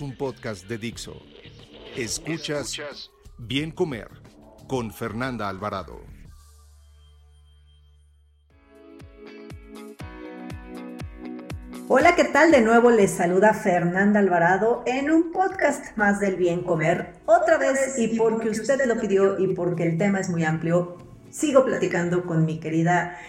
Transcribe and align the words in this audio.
un 0.00 0.16
podcast 0.16 0.66
de 0.66 0.78
Dixo. 0.78 1.14
Escuchas 1.94 2.76
Bien 3.38 3.70
Comer 3.70 4.08
con 4.66 4.92
Fernanda 4.92 5.48
Alvarado. 5.48 6.00
Hola, 11.86 12.16
¿qué 12.16 12.24
tal? 12.24 12.50
De 12.50 12.62
nuevo 12.62 12.90
les 12.90 13.12
saluda 13.12 13.54
Fernanda 13.54 14.18
Alvarado 14.18 14.82
en 14.86 15.12
un 15.12 15.30
podcast 15.30 15.96
más 15.96 16.18
del 16.18 16.34
bien 16.34 16.64
comer. 16.64 17.12
Otra 17.26 17.56
vez, 17.56 17.96
y 17.96 18.08
porque 18.18 18.48
usted 18.48 18.84
lo 18.86 19.00
pidió 19.00 19.38
y 19.38 19.54
porque 19.54 19.84
el 19.84 19.98
tema 19.98 20.18
es 20.18 20.30
muy 20.30 20.42
amplio, 20.42 20.98
sigo 21.30 21.64
platicando 21.64 22.26
con 22.26 22.44
mi 22.44 22.58
querida 22.58 23.20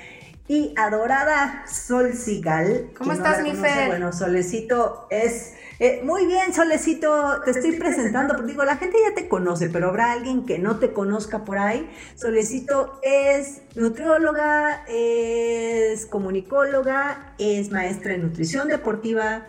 y 0.48 0.74
adorada 0.78 1.66
Sol 1.68 2.14
Sigal. 2.14 2.92
¿Cómo 2.98 3.14
estás, 3.14 3.42
mi 3.42 3.52
Fer? 3.54 3.88
Bueno, 3.88 4.14
Solecito 4.14 5.08
es... 5.10 5.54
eh, 5.80 6.02
muy 6.04 6.28
bien, 6.28 6.54
Solecito, 6.54 7.42
te 7.44 7.52
estoy 7.52 7.72
presentando, 7.80 8.36
porque 8.36 8.52
digo, 8.52 8.64
la 8.64 8.78
gente 8.78 8.98
ya 9.08 9.16
te 9.16 9.28
conoce, 9.28 9.70
pero 9.70 9.90
habrá 9.90 10.12
alguien 10.12 10.46
que 10.46 10.60
no 10.60 10.78
te 10.78 10.94
conozca 10.94 11.44
por 11.46 11.58
ahí. 11.58 11.90
Solecito 12.16 13.00
es 13.02 13.62
nutrióloga, 13.76 14.86
es 14.88 16.06
comunicóloga, 16.06 17.34
es 17.40 17.72
maestra 17.72 18.14
en 18.14 18.22
nutrición 18.22 18.68
deportiva, 18.68 19.48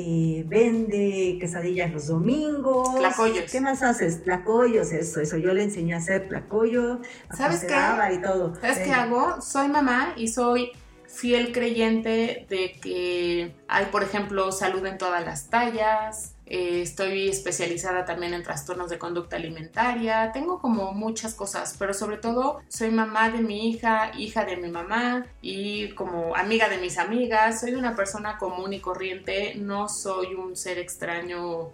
eh, 0.00 0.44
vende 0.46 1.38
quesadillas 1.40 1.92
los 1.92 2.06
domingos. 2.06 2.94
Tlacoyos. 2.94 3.50
¿Qué 3.50 3.60
más 3.60 3.82
haces? 3.82 4.22
Tlacoyos, 4.22 4.92
eso, 4.92 5.20
eso. 5.20 5.36
Yo 5.38 5.52
le 5.52 5.64
enseñé 5.64 5.94
a 5.94 5.96
hacer 5.96 6.28
tlacoyo, 6.28 7.00
a 7.28 7.36
¿Sabes 7.36 7.62
qué? 7.62 7.66
conservar 7.66 8.12
y 8.12 8.22
todo. 8.22 8.54
¿Sabes 8.60 8.78
qué 8.78 8.92
hago? 8.92 9.40
Soy 9.40 9.66
mamá 9.68 10.14
y 10.16 10.28
soy 10.28 10.70
fiel 11.08 11.50
creyente 11.50 12.46
de 12.48 12.78
que 12.80 13.56
hay, 13.66 13.86
por 13.86 14.04
ejemplo, 14.04 14.52
salud 14.52 14.86
en 14.86 14.98
todas 14.98 15.24
las 15.24 15.50
tallas. 15.50 16.36
Eh, 16.50 16.80
estoy 16.82 17.28
especializada 17.28 18.04
también 18.04 18.32
en 18.32 18.42
trastornos 18.42 18.88
de 18.88 18.98
conducta 18.98 19.36
alimentaria. 19.36 20.32
Tengo 20.32 20.60
como 20.60 20.92
muchas 20.92 21.34
cosas, 21.34 21.76
pero 21.78 21.92
sobre 21.92 22.16
todo 22.16 22.60
soy 22.68 22.90
mamá 22.90 23.30
de 23.30 23.40
mi 23.40 23.68
hija, 23.68 24.12
hija 24.16 24.44
de 24.44 24.56
mi 24.56 24.70
mamá 24.70 25.26
y 25.42 25.90
como 25.90 26.34
amiga 26.34 26.68
de 26.68 26.78
mis 26.78 26.98
amigas. 26.98 27.60
Soy 27.60 27.74
una 27.74 27.94
persona 27.94 28.38
común 28.38 28.72
y 28.72 28.80
corriente. 28.80 29.54
No 29.56 29.88
soy 29.88 30.34
un 30.34 30.56
ser 30.56 30.78
extraño 30.78 31.70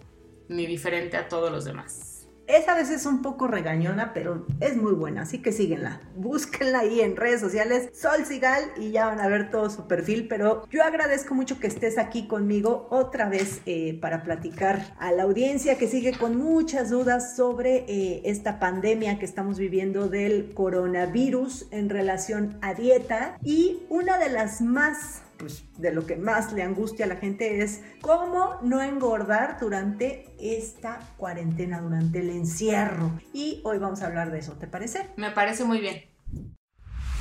ni 0.49 0.65
diferente 0.65 1.17
a 1.17 1.27
todos 1.27 1.51
los 1.51 1.63
demás. 1.63 2.04
Es 2.47 2.67
a 2.67 2.75
veces 2.75 3.05
un 3.05 3.21
poco 3.21 3.47
regañona, 3.47 4.13
pero 4.13 4.45
es 4.59 4.77
muy 4.77 4.93
buena, 4.93 5.23
así 5.23 5.41
que 5.41 5.51
síguenla. 5.51 6.01
Búsquenla 6.15 6.79
ahí 6.79 7.01
en 7.01 7.15
redes 7.15 7.41
sociales, 7.41 7.89
Sol 7.93 8.23
Sigal, 8.25 8.63
y 8.77 8.91
ya 8.91 9.07
van 9.07 9.19
a 9.19 9.27
ver 9.27 9.49
todo 9.49 9.69
su 9.69 9.87
perfil. 9.87 10.27
Pero 10.27 10.67
yo 10.69 10.83
agradezco 10.83 11.33
mucho 11.33 11.59
que 11.59 11.67
estés 11.67 11.97
aquí 11.97 12.27
conmigo 12.27 12.87
otra 12.91 13.29
vez 13.29 13.61
eh, 13.65 13.97
para 13.99 14.23
platicar 14.23 14.93
a 14.99 15.11
la 15.11 15.23
audiencia 15.23 15.77
que 15.77 15.87
sigue 15.87 16.17
con 16.17 16.37
muchas 16.37 16.89
dudas 16.91 17.35
sobre 17.35 17.85
eh, 17.87 18.21
esta 18.25 18.59
pandemia 18.59 19.17
que 19.17 19.25
estamos 19.25 19.57
viviendo 19.57 20.07
del 20.07 20.53
coronavirus 20.53 21.67
en 21.71 21.89
relación 21.89 22.57
a 22.61 22.73
dieta. 22.73 23.37
Y 23.43 23.83
una 23.89 24.19
de 24.19 24.29
las 24.29 24.61
más 24.61 25.21
pues 25.37 25.63
de 25.77 25.93
lo 25.93 26.05
que 26.05 26.15
más 26.15 26.53
le 26.53 26.63
angustia 26.63 27.05
a 27.05 27.07
la 27.07 27.17
gente 27.17 27.61
es 27.61 27.81
cómo 28.01 28.59
no 28.61 28.81
engordar 28.81 29.59
durante 29.59 30.33
esta 30.39 30.99
cuarentena, 31.17 31.81
durante 31.81 32.19
el 32.19 32.29
encierro. 32.29 33.19
Y 33.33 33.61
hoy 33.63 33.77
vamos 33.77 34.01
a 34.01 34.07
hablar 34.07 34.31
de 34.31 34.39
eso, 34.39 34.53
¿te 34.53 34.67
parece? 34.67 35.09
Me 35.17 35.31
parece 35.31 35.63
muy 35.63 35.79
bien. 35.79 36.05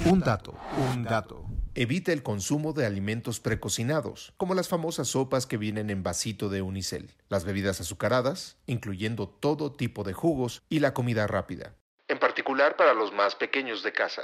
Un 0.06 0.20
dato, 0.20 0.54
un 0.92 1.04
dato. 1.04 1.46
Evita 1.74 2.12
el 2.12 2.22
consumo 2.22 2.72
de 2.72 2.84
alimentos 2.84 3.40
precocinados, 3.40 4.32
como 4.36 4.54
las 4.54 4.68
famosas 4.68 5.08
sopas 5.08 5.46
que 5.46 5.56
vienen 5.56 5.90
en 5.90 6.02
vasito 6.02 6.48
de 6.48 6.62
unicel, 6.62 7.10
las 7.28 7.44
bebidas 7.44 7.80
azucaradas, 7.80 8.58
incluyendo 8.66 9.28
todo 9.28 9.72
tipo 9.72 10.04
de 10.04 10.12
jugos 10.12 10.62
y 10.68 10.80
la 10.80 10.94
comida 10.94 11.26
rápida. 11.26 11.74
En 12.06 12.18
particular 12.18 12.76
para 12.76 12.92
los 12.92 13.12
más 13.12 13.34
pequeños 13.34 13.82
de 13.82 13.92
casa. 13.92 14.22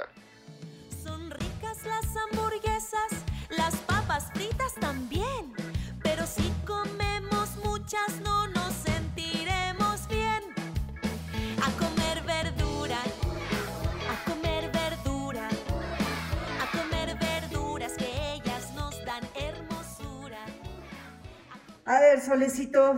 Ver, 22.11 22.21
Solecito, 22.21 22.97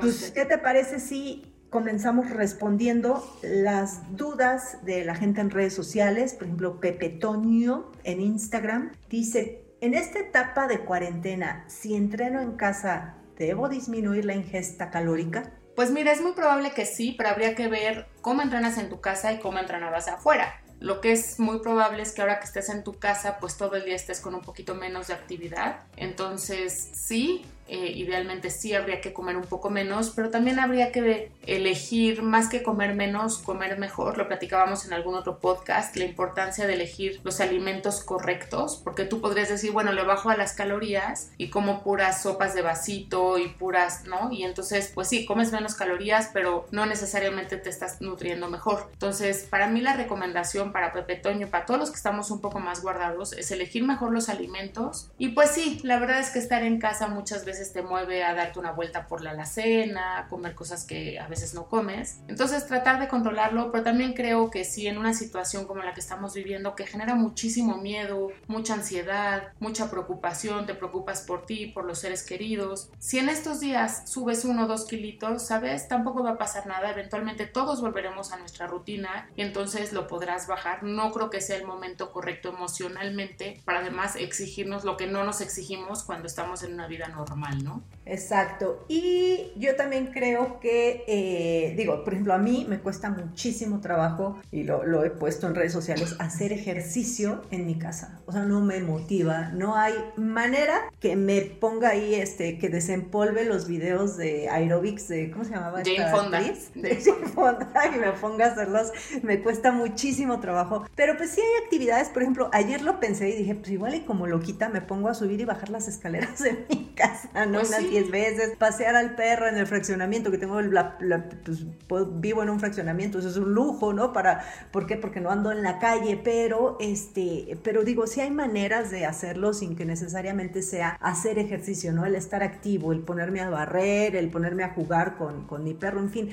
pues, 0.00 0.32
¿qué 0.34 0.44
te 0.44 0.58
parece 0.58 0.98
si 1.00 1.52
comenzamos 1.70 2.30
respondiendo 2.30 3.38
las 3.42 4.16
dudas 4.16 4.78
de 4.84 5.04
la 5.04 5.14
gente 5.14 5.40
en 5.40 5.50
redes 5.50 5.74
sociales? 5.74 6.34
Por 6.34 6.44
ejemplo, 6.44 6.80
Pepe 6.80 7.10
Toño 7.10 7.92
en 8.04 8.20
Instagram 8.20 8.92
dice, 9.10 9.62
en 9.80 9.94
esta 9.94 10.20
etapa 10.20 10.66
de 10.66 10.80
cuarentena, 10.80 11.64
si 11.68 11.94
entreno 11.94 12.40
en 12.40 12.56
casa, 12.56 13.16
¿debo 13.38 13.68
disminuir 13.68 14.24
la 14.24 14.34
ingesta 14.34 14.90
calórica? 14.90 15.52
Pues 15.74 15.90
mira, 15.90 16.12
es 16.12 16.22
muy 16.22 16.32
probable 16.32 16.72
que 16.72 16.86
sí, 16.86 17.14
pero 17.18 17.28
habría 17.28 17.54
que 17.54 17.68
ver 17.68 18.06
cómo 18.22 18.40
entrenas 18.40 18.78
en 18.78 18.88
tu 18.88 19.00
casa 19.02 19.32
y 19.32 19.40
cómo 19.40 19.58
entrenabas 19.58 20.08
afuera. 20.08 20.62
Lo 20.80 21.00
que 21.00 21.12
es 21.12 21.38
muy 21.38 21.60
probable 21.60 22.02
es 22.02 22.12
que 22.12 22.22
ahora 22.22 22.38
que 22.38 22.46
estés 22.46 22.70
en 22.70 22.84
tu 22.84 22.98
casa, 22.98 23.38
pues 23.38 23.56
todo 23.56 23.76
el 23.76 23.84
día 23.84 23.94
estés 23.94 24.20
con 24.20 24.34
un 24.34 24.42
poquito 24.42 24.74
menos 24.74 25.08
de 25.08 25.14
actividad. 25.14 25.80
Entonces, 25.96 26.90
sí, 26.94 27.44
eh, 27.68 27.92
idealmente 27.94 28.50
sí 28.50 28.74
habría 28.74 29.00
que 29.00 29.12
comer 29.12 29.36
un 29.36 29.44
poco 29.44 29.70
menos, 29.70 30.12
pero 30.14 30.30
también 30.30 30.58
habría 30.58 30.92
que 30.92 31.30
elegir, 31.46 32.22
más 32.22 32.48
que 32.48 32.62
comer 32.62 32.94
menos, 32.94 33.38
comer 33.38 33.78
mejor. 33.78 34.18
Lo 34.18 34.28
platicábamos 34.28 34.86
en 34.86 34.92
algún 34.92 35.14
otro 35.14 35.38
podcast, 35.38 35.96
la 35.96 36.04
importancia 36.04 36.66
de 36.66 36.74
elegir 36.74 37.20
los 37.24 37.40
alimentos 37.40 38.02
correctos, 38.02 38.80
porque 38.82 39.04
tú 39.04 39.20
podrías 39.20 39.48
decir, 39.48 39.72
bueno, 39.72 39.92
le 39.92 40.04
bajo 40.04 40.30
a 40.30 40.36
las 40.36 40.52
calorías 40.52 41.30
y 41.38 41.50
como 41.50 41.82
puras 41.82 42.22
sopas 42.22 42.54
de 42.54 42.62
vasito 42.62 43.38
y 43.38 43.48
puras, 43.48 44.04
¿no? 44.04 44.30
Y 44.32 44.44
entonces, 44.44 44.92
pues 44.94 45.08
sí, 45.08 45.26
comes 45.26 45.52
menos 45.52 45.74
calorías, 45.74 46.30
pero 46.32 46.66
no 46.70 46.86
necesariamente 46.86 47.56
te 47.56 47.70
estás 47.70 48.00
nutriendo 48.00 48.48
mejor. 48.48 48.88
Entonces, 48.92 49.46
para 49.50 49.68
mí 49.68 49.80
la 49.80 49.96
recomendación 49.96 50.72
para 50.72 50.92
Pepe 50.92 51.16
Toño, 51.16 51.48
para 51.48 51.66
todos 51.66 51.80
los 51.80 51.90
que 51.90 51.96
estamos 51.96 52.30
un 52.30 52.40
poco 52.40 52.60
más 52.60 52.82
guardados, 52.82 53.32
es 53.32 53.50
elegir 53.50 53.84
mejor 53.84 54.12
los 54.12 54.28
alimentos. 54.28 55.10
Y 55.18 55.28
pues 55.28 55.50
sí, 55.50 55.80
la 55.82 55.98
verdad 55.98 56.20
es 56.20 56.30
que 56.30 56.38
estar 56.38 56.62
en 56.62 56.78
casa 56.78 57.08
muchas 57.08 57.44
veces 57.44 57.55
te 57.72 57.82
mueve 57.82 58.24
a 58.24 58.34
darte 58.34 58.58
una 58.58 58.72
vuelta 58.72 59.06
por 59.06 59.22
la 59.22 59.30
alacena, 59.30 60.18
a 60.18 60.28
comer 60.28 60.54
cosas 60.54 60.84
que 60.84 61.18
a 61.18 61.26
veces 61.28 61.54
no 61.54 61.68
comes. 61.68 62.20
Entonces, 62.28 62.66
tratar 62.66 63.00
de 63.00 63.08
controlarlo, 63.08 63.70
pero 63.72 63.84
también 63.84 64.14
creo 64.14 64.50
que 64.50 64.64
sí, 64.64 64.86
en 64.86 64.98
una 64.98 65.14
situación 65.14 65.66
como 65.66 65.82
la 65.82 65.94
que 65.94 66.00
estamos 66.00 66.34
viviendo, 66.34 66.74
que 66.74 66.86
genera 66.86 67.14
muchísimo 67.14 67.76
miedo, 67.78 68.28
mucha 68.46 68.74
ansiedad, 68.74 69.52
mucha 69.58 69.90
preocupación, 69.90 70.66
te 70.66 70.74
preocupas 70.74 71.22
por 71.22 71.46
ti, 71.46 71.66
por 71.66 71.84
los 71.84 71.98
seres 71.98 72.22
queridos. 72.22 72.90
Si 72.98 73.18
en 73.18 73.28
estos 73.28 73.60
días 73.60 74.02
subes 74.06 74.44
uno 74.44 74.64
o 74.64 74.66
dos 74.66 74.86
kilitos, 74.86 75.46
¿sabes? 75.46 75.88
Tampoco 75.88 76.22
va 76.22 76.32
a 76.32 76.38
pasar 76.38 76.66
nada. 76.66 76.90
Eventualmente 76.90 77.46
todos 77.46 77.80
volveremos 77.80 78.32
a 78.32 78.38
nuestra 78.38 78.66
rutina 78.66 79.28
y 79.36 79.42
entonces 79.42 79.92
lo 79.92 80.06
podrás 80.06 80.46
bajar. 80.46 80.82
No 80.82 81.12
creo 81.12 81.30
que 81.30 81.40
sea 81.40 81.56
el 81.56 81.66
momento 81.66 82.12
correcto 82.12 82.48
emocionalmente 82.48 83.60
para 83.64 83.80
además 83.80 84.16
exigirnos 84.16 84.84
lo 84.84 84.96
que 84.96 85.06
no 85.06 85.24
nos 85.24 85.40
exigimos 85.40 86.02
cuando 86.04 86.26
estamos 86.26 86.62
en 86.62 86.74
una 86.74 86.86
vida 86.86 87.08
normal, 87.08 87.45
¿no? 87.54 87.82
Exacto. 88.06 88.84
Y 88.88 89.52
yo 89.56 89.74
también 89.74 90.06
creo 90.12 90.60
que, 90.60 91.04
eh, 91.08 91.74
digo, 91.76 92.04
por 92.04 92.12
ejemplo, 92.12 92.34
a 92.34 92.38
mí 92.38 92.64
me 92.68 92.78
cuesta 92.78 93.10
muchísimo 93.10 93.80
trabajo, 93.80 94.38
y 94.52 94.62
lo, 94.62 94.84
lo 94.84 95.04
he 95.04 95.10
puesto 95.10 95.48
en 95.48 95.56
redes 95.56 95.72
sociales, 95.72 96.14
hacer 96.20 96.52
ejercicio 96.52 97.42
en 97.50 97.66
mi 97.66 97.76
casa. 97.78 98.20
O 98.26 98.32
sea, 98.32 98.44
no 98.44 98.60
me 98.60 98.80
motiva. 98.80 99.50
No 99.52 99.76
hay 99.76 99.94
manera 100.16 100.82
que 101.00 101.16
me 101.16 101.42
ponga 101.42 101.90
ahí, 101.90 102.14
este, 102.14 102.58
que 102.58 102.68
desempolve 102.68 103.44
los 103.44 103.66
videos 103.66 104.16
de 104.16 104.48
aerobics 104.48 105.08
de, 105.08 105.30
¿cómo 105.32 105.44
se 105.44 105.50
llamaba? 105.50 105.78
Jane 105.78 105.96
esta 105.96 106.10
Fonda. 106.16 106.38
actriz? 106.38 106.70
Jane 106.74 106.88
De 106.88 106.96
Jane 107.02 107.26
Fonda 107.26 107.72
y 107.94 107.98
me 107.98 108.12
ponga 108.12 108.46
a 108.46 108.48
hacerlos. 108.52 108.92
Me 109.22 109.42
cuesta 109.42 109.72
muchísimo 109.72 110.38
trabajo. 110.38 110.86
Pero 110.94 111.16
pues 111.16 111.30
sí 111.30 111.40
hay 111.40 111.64
actividades, 111.64 112.08
por 112.08 112.22
ejemplo, 112.22 112.50
ayer 112.52 112.82
lo 112.82 113.00
pensé 113.00 113.28
y 113.30 113.36
dije, 113.36 113.56
pues 113.56 113.70
igual 113.70 113.94
y 113.96 114.00
como 114.02 114.26
loquita 114.28 114.68
me 114.68 114.80
pongo 114.80 115.08
a 115.08 115.14
subir 115.14 115.40
y 115.40 115.44
bajar 115.44 115.70
las 115.70 115.88
escaleras 115.88 116.38
de 116.38 116.64
mi 116.68 116.86
casa, 116.94 117.28
¿no? 117.44 117.58
Pues 117.58 117.68
Unas 117.68 117.80
sí. 117.82 117.88
10 117.88 118.10
veces, 118.10 118.56
pasear 118.56 118.96
al 118.96 119.14
perro 119.16 119.48
en 119.48 119.56
el 119.58 119.66
fraccionamiento, 119.66 120.30
que 120.30 120.38
tengo, 120.38 120.60
la- 120.62 120.96
la- 121.00 121.28
pues, 121.44 121.66
puedo- 121.86 122.06
vivo 122.06 122.42
en 122.42 122.48
un 122.50 122.60
fraccionamiento, 122.60 123.18
eso 123.18 123.28
es 123.28 123.36
un 123.36 123.52
lujo, 123.52 123.92
¿no? 123.92 124.12
Para, 124.12 124.44
¿Por 124.70 124.86
qué? 124.86 124.96
Porque 124.96 125.20
no 125.20 125.30
ando 125.30 125.52
en 125.52 125.62
la 125.62 125.78
calle, 125.78 126.18
pero, 126.22 126.76
este, 126.80 127.58
pero 127.62 127.82
digo, 127.84 128.06
sí 128.06 128.20
hay 128.20 128.30
maneras 128.30 128.90
de 128.90 129.04
hacerlo 129.04 129.52
sin 129.52 129.76
que 129.76 129.84
necesariamente 129.84 130.62
sea 130.62 130.90
hacer 131.00 131.38
ejercicio, 131.38 131.92
¿no? 131.92 132.06
El 132.06 132.14
estar 132.14 132.42
activo, 132.42 132.92
el 132.92 133.00
ponerme 133.00 133.40
a 133.40 133.50
barrer, 133.50 134.16
el 134.16 134.30
ponerme 134.30 134.62
a 134.64 134.70
jugar 134.72 135.16
con, 135.16 135.46
con 135.46 135.64
mi 135.64 135.74
perro, 135.74 136.00
en 136.00 136.10
fin, 136.10 136.30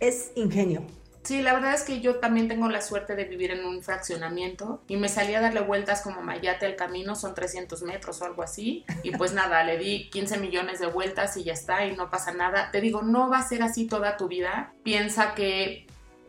es 0.00 0.32
ingenio. 0.34 0.82
Sí, 1.24 1.40
la 1.40 1.54
verdad 1.54 1.72
es 1.72 1.82
que 1.84 2.00
yo 2.00 2.16
también 2.16 2.48
tengo 2.48 2.68
la 2.68 2.82
suerte 2.82 3.16
de 3.16 3.24
vivir 3.24 3.50
en 3.50 3.64
un 3.64 3.82
fraccionamiento 3.82 4.82
y 4.88 4.96
me 4.98 5.08
salí 5.08 5.34
a 5.34 5.40
darle 5.40 5.60
vueltas 5.60 6.02
como 6.02 6.20
mayate 6.20 6.66
al 6.66 6.76
camino, 6.76 7.16
son 7.16 7.34
300 7.34 7.82
metros 7.82 8.20
o 8.20 8.26
algo 8.26 8.42
así, 8.42 8.84
y 9.02 9.10
pues 9.12 9.32
nada, 9.34 9.64
le 9.64 9.78
di 9.78 10.10
15 10.10 10.38
millones 10.38 10.80
de 10.80 10.86
vueltas 10.86 11.38
y 11.38 11.44
ya 11.44 11.54
está, 11.54 11.86
y 11.86 11.96
no 11.96 12.10
pasa 12.10 12.32
nada. 12.32 12.70
Te 12.70 12.82
digo, 12.82 13.00
no 13.00 13.30
va 13.30 13.38
a 13.38 13.48
ser 13.48 13.62
así 13.62 13.86
toda 13.86 14.18
tu 14.18 14.28
vida. 14.28 14.74
Piensa 14.82 15.34
que, 15.34 15.86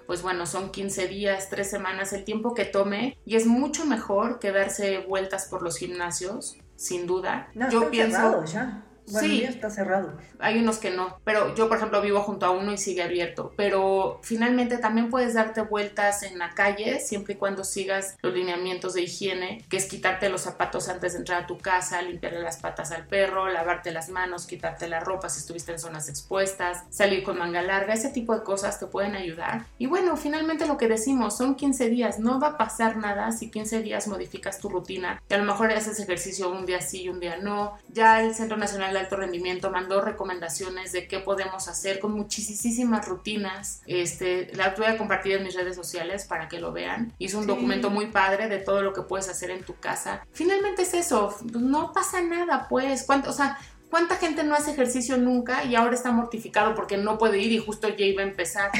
pues 0.07 0.21
bueno, 0.21 0.45
son 0.45 0.71
15 0.71 1.09
días, 1.09 1.50
3 1.50 1.69
semanas, 1.69 2.13
el 2.13 2.24
tiempo 2.24 2.53
que 2.53 2.63
tome, 2.63 3.18
y 3.25 3.36
es 3.36 3.45
mucho 3.45 3.86
mejor 3.86 4.39
que 4.39 4.53
darse 4.53 5.00
vueltas 5.00 5.47
por 5.47 5.62
los 5.62 5.77
gimnasios, 5.77 6.57
sin 6.77 7.06
duda. 7.06 7.50
No, 7.53 7.69
yo 7.69 7.92
pienso... 7.92 8.45
ya. 8.45 8.81
Bueno, 9.12 9.28
Sí. 9.28 9.36
el 9.36 9.42
mío 9.42 9.50
está 9.50 9.69
cerrado. 9.69 10.18
Hay 10.40 10.57
unos 10.60 10.78
que 10.80 10.92
no, 10.92 11.19
pero 11.24 11.54
yo 11.56 11.68
por 11.68 11.78
ejemplo 11.78 12.02
vivo 12.02 12.22
junto 12.22 12.46
a 12.46 12.52
uno 12.52 12.72
y 12.74 12.78
sigue 12.78 13.04
abierto, 13.04 13.54
pero 13.56 14.19
finalmente 14.24 14.78
también 14.78 15.10
puedes 15.10 15.34
darte 15.34 15.62
vueltas 15.62 16.24
en 16.24 16.38
la 16.40 16.54
calle 16.56 17.00
siempre 17.00 17.34
y 17.36 17.38
cuando 17.38 17.63
sigas 17.63 18.18
los 18.22 18.34
lineamientos 18.34 18.94
de 18.94 19.02
higiene, 19.04 19.63
que 19.69 19.78
es 19.78 19.86
quitarte 19.86 20.30
los 20.30 20.42
zapatos 20.42 20.90
antes 20.90 21.13
de 21.13 21.19
entrar 21.19 21.44
a 21.44 21.48
tu 21.48 21.57
casa, 21.57 22.02
limpiarle 22.02 22.42
las 22.42 22.57
patas 22.57 22.92
al 22.92 23.06
perro, 23.07 23.48
lavarte 23.48 23.92
las 23.92 24.10
manos, 24.10 24.48
quitarte 24.48 24.88
la 24.88 25.00
ropa 25.00 25.30
si 25.30 25.40
estuviste 25.40 25.72
en 25.72 25.80
zonas 25.80 26.10
expuestas, 26.10 26.84
salir 26.90 27.24
con 27.24 27.38
manga 27.38 27.62
larga, 27.62 27.94
ese 27.94 28.10
tipo 28.10 28.36
de 28.36 28.44
cosas 28.44 28.80
te 28.80 28.88
pueden 28.88 29.16
ayudar. 29.16 29.66
Y 29.78 29.86
bueno, 29.86 30.18
finalmente 30.18 30.66
lo 30.66 30.78
que 30.78 30.88
decimos, 30.88 31.38
son 31.38 31.56
15 31.56 31.90
días, 31.90 32.19
no 32.19 32.40
va 32.40 32.48
a 32.50 32.57
pasar 32.57 32.98
nada 32.98 33.31
si 33.31 33.50
15 33.52 33.81
días 33.81 34.07
modificas 34.07 34.60
tu 34.60 34.69
rutina, 34.69 35.22
y 35.30 35.34
a 35.34 35.38
lo 35.38 35.44
mejor 35.44 35.72
haces 35.72 36.00
ejercicio 36.00 36.50
un 36.50 36.66
día 36.66 36.81
sí 36.81 37.04
y 37.04 37.10
un 37.10 37.19
día 37.19 37.38
no. 37.38 37.78
Ya 37.90 38.22
el 38.22 38.34
Centro 38.34 38.57
Nacional 38.57 38.94
de 38.95 39.01
Alto 39.01 39.15
Rendimiento 39.18 39.69
mandó 39.71 40.01
recomendaciones 40.01 40.92
de 40.92 41.07
qué 41.07 41.19
podemos 41.19 41.68
hacer 41.68 42.00
con 42.00 42.13
muchísimas 42.13 43.07
rutinas. 43.07 43.81
Este, 43.86 44.51
la 44.56 44.74
voy 44.75 44.88
a 44.88 44.97
compartir 44.97 45.33
en 45.38 45.44
mis 45.44 45.56
redes 45.56 45.75
sociales 45.75 46.25
para 46.25 46.47
que 46.47 46.59
lo 46.59 46.71
vean. 46.71 47.13
Hizo 47.19 47.38
un 47.38 47.44
Sí. 47.44 47.50
documento 47.50 47.89
muy 47.89 48.07
padre 48.07 48.47
de 48.50 48.57
todo 48.57 48.81
lo 48.81 48.94
que 48.94 49.01
puedes 49.03 49.30
hacer 49.30 49.51
en 49.51 49.63
tu 49.63 49.75
casa. 49.80 50.25
Finalmente 50.31 50.81
es 50.81 50.94
eso, 50.94 51.36
no 51.53 51.94
pasa 51.94 52.21
nada, 52.21 52.68
pues. 52.69 53.03
¿Cuánto, 53.03 53.30
o 53.30 53.33
sea, 53.33 53.57
¿cuánta 53.89 54.15
gente 54.18 54.44
no 54.44 54.56
hace 54.56 54.71
ejercicio 54.71 55.18
nunca 55.18 55.63
y 55.63 55.75
ahora 55.75 55.94
está 55.95 56.12
mortificado 56.12 56.74
porque 56.75 56.97
no 56.97 57.18
puede 57.18 57.38
ir 57.39 57.51
y 57.51 57.59
justo 57.59 57.88
ya 57.89 58.06
iba 58.06 58.24
a 58.24 58.25
empezar? 58.25 58.71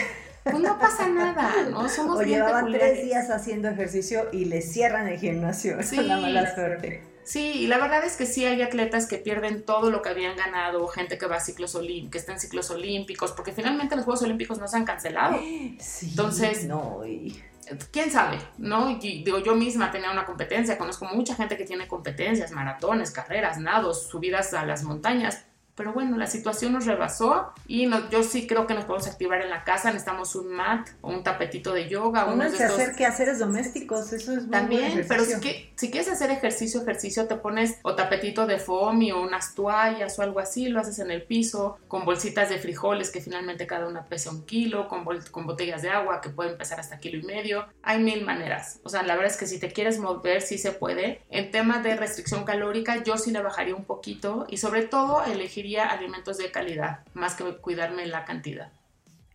Pues 0.44 0.60
no 0.60 0.78
pasa 0.78 1.08
nada, 1.08 1.52
¿no? 1.72 1.88
Somos 1.90 2.18
O 2.18 2.20
bien 2.20 2.38
llevaban 2.40 2.66
peculiares. 2.66 2.94
tres 2.94 3.06
días 3.06 3.30
haciendo 3.32 3.68
ejercicio 3.70 4.28
y 4.32 4.46
le 4.46 4.62
cierran 4.62 5.08
el 5.08 5.20
gimnasio. 5.20 5.78
Sí. 5.84 5.98
Es 6.00 6.06
una 6.06 6.18
mala 6.18 6.54
suerte. 6.54 7.02
Sí, 7.26 7.54
y 7.64 7.68
la 7.68 7.78
verdad 7.80 8.06
es 8.06 8.16
que 8.18 8.26
sí 8.28 8.46
hay 8.46 8.62
atletas 8.62 9.08
que 9.08 9.18
pierden 9.18 9.66
todo 9.66 9.90
lo 9.90 10.02
que 10.04 10.10
habían 10.10 10.38
ganado, 10.38 10.88
gente 10.88 11.18
que 11.18 11.26
va 11.26 11.38
a 11.38 11.40
ciclos 11.40 11.74
olímpicos, 11.74 12.12
que 12.12 12.18
está 12.20 12.32
en 12.34 12.40
ciclos 12.40 12.70
olímpicos, 12.70 13.32
porque 13.32 13.52
finalmente 13.52 13.96
los 13.96 14.06
Juegos 14.06 14.22
Olímpicos 14.22 14.60
no 14.60 14.68
se 14.68 14.78
han 14.78 14.86
cancelado. 14.86 15.38
Sí, 15.80 16.10
Entonces- 16.12 16.66
No, 16.68 17.06
y- 17.06 17.44
¿Quién 17.92 18.12
sabe? 18.12 18.38
¿No? 18.60 18.92
Y 18.92 19.24
digo, 19.24 19.40
yo 19.40 19.56
misma 19.56 19.90
tenía 19.92 20.12
una 20.12 20.24
competencia, 20.24 20.78
conozco 20.78 21.06
mucha 21.06 21.34
gente 21.34 21.58
que 21.58 21.66
tiene 21.66 21.88
competencias, 21.88 22.52
maratones, 22.52 23.10
carreras, 23.10 23.58
nados, 23.58 24.08
subidas 24.08 24.54
a 24.54 24.64
las 24.68 24.84
montañas. 24.84 25.46
Pero 25.76 25.92
bueno, 25.94 26.18
la 26.18 26.28
situación 26.28 26.74
nos 26.74 26.86
rebasó 26.86 27.52
y 27.68 27.86
no- 27.86 28.10
yo 28.10 28.24
sí 28.24 28.48
creo 28.48 28.66
que 28.66 28.74
nos 28.74 28.86
podemos 28.86 29.08
activar 29.08 29.42
en 29.42 29.50
la 29.50 29.64
casa. 29.64 29.90
Necesitamos 29.92 30.36
un 30.36 30.54
mat 30.54 30.88
o 31.02 31.10
un 31.10 31.24
tapetito 31.24 31.74
de 31.74 31.90
yoga. 31.90 32.24
a 32.24 32.26
estos- 32.66 32.80
hacer 32.80 32.96
quehaceres 32.96 33.40
domésticos, 33.40 34.12
eso 34.14 34.16
es 34.16 34.26
muy 34.28 34.36
buen 34.48 34.52
También, 34.52 35.06
pero 35.08 35.26
si, 35.26 35.40
que- 35.42 35.72
si 35.76 35.92
quieres 35.92 36.10
hacer 36.10 36.32
ejercicio, 36.32 36.82
ejercicio, 36.82 37.28
te 37.28 37.36
pones 37.36 37.78
o 37.84 37.94
tapetito 37.96 38.48
de 38.48 38.58
foamy 38.58 39.12
o 39.12 39.22
unas 39.22 39.54
toallas 39.54 40.18
o 40.18 40.22
algo 40.22 40.40
así, 40.40 40.70
lo 40.70 40.80
haces 40.80 41.00
en 41.00 41.12
el 41.12 41.24
piso, 41.24 41.78
con 41.88 42.06
bolsitas 42.06 42.50
de 42.50 42.58
frijoles 42.58 43.12
que 43.12 43.20
finalmente 43.22 43.68
cada 43.68 43.88
una 43.88 44.06
pesa 44.06 44.30
un 44.32 44.46
kilo, 44.46 44.88
con, 44.88 45.04
bol- 45.04 45.30
con 45.32 45.46
botellas 45.46 45.82
de 45.82 45.90
agua 45.90 46.22
que 46.22 46.30
pueden 46.30 46.58
pesar 46.58 46.80
hasta 46.80 47.00
kilo 47.00 47.18
y 47.20 47.24
medio. 47.24 47.66
Hay 47.84 48.00
mil 48.02 48.24
maneras. 48.24 48.80
O 48.84 48.90
sea, 48.90 49.04
la 49.04 49.16
verdad 49.16 49.32
es 49.32 49.38
que 49.38 49.46
si 49.48 49.60
te 49.60 49.72
quieres 49.72 50.00
mover, 50.00 50.42
sí 50.42 50.58
se 50.58 50.72
puede. 50.72 51.22
En 51.30 51.52
tema 51.52 51.80
de 51.80 51.96
restricción 51.98 52.46
calórica, 52.46 53.04
yo 53.04 53.18
sí 53.18 53.32
le 53.32 53.42
bajaría 53.42 53.76
un 53.76 53.84
poquito 53.86 54.46
y 54.50 54.58
sobre 54.58 54.84
todo 54.84 55.24
alimentos 55.74 56.38
de 56.38 56.52
calidad, 56.52 57.00
más 57.14 57.36
que 57.36 57.58
cuidarme 57.58 58.06
la 58.06 58.26
cantidad. 58.26 58.72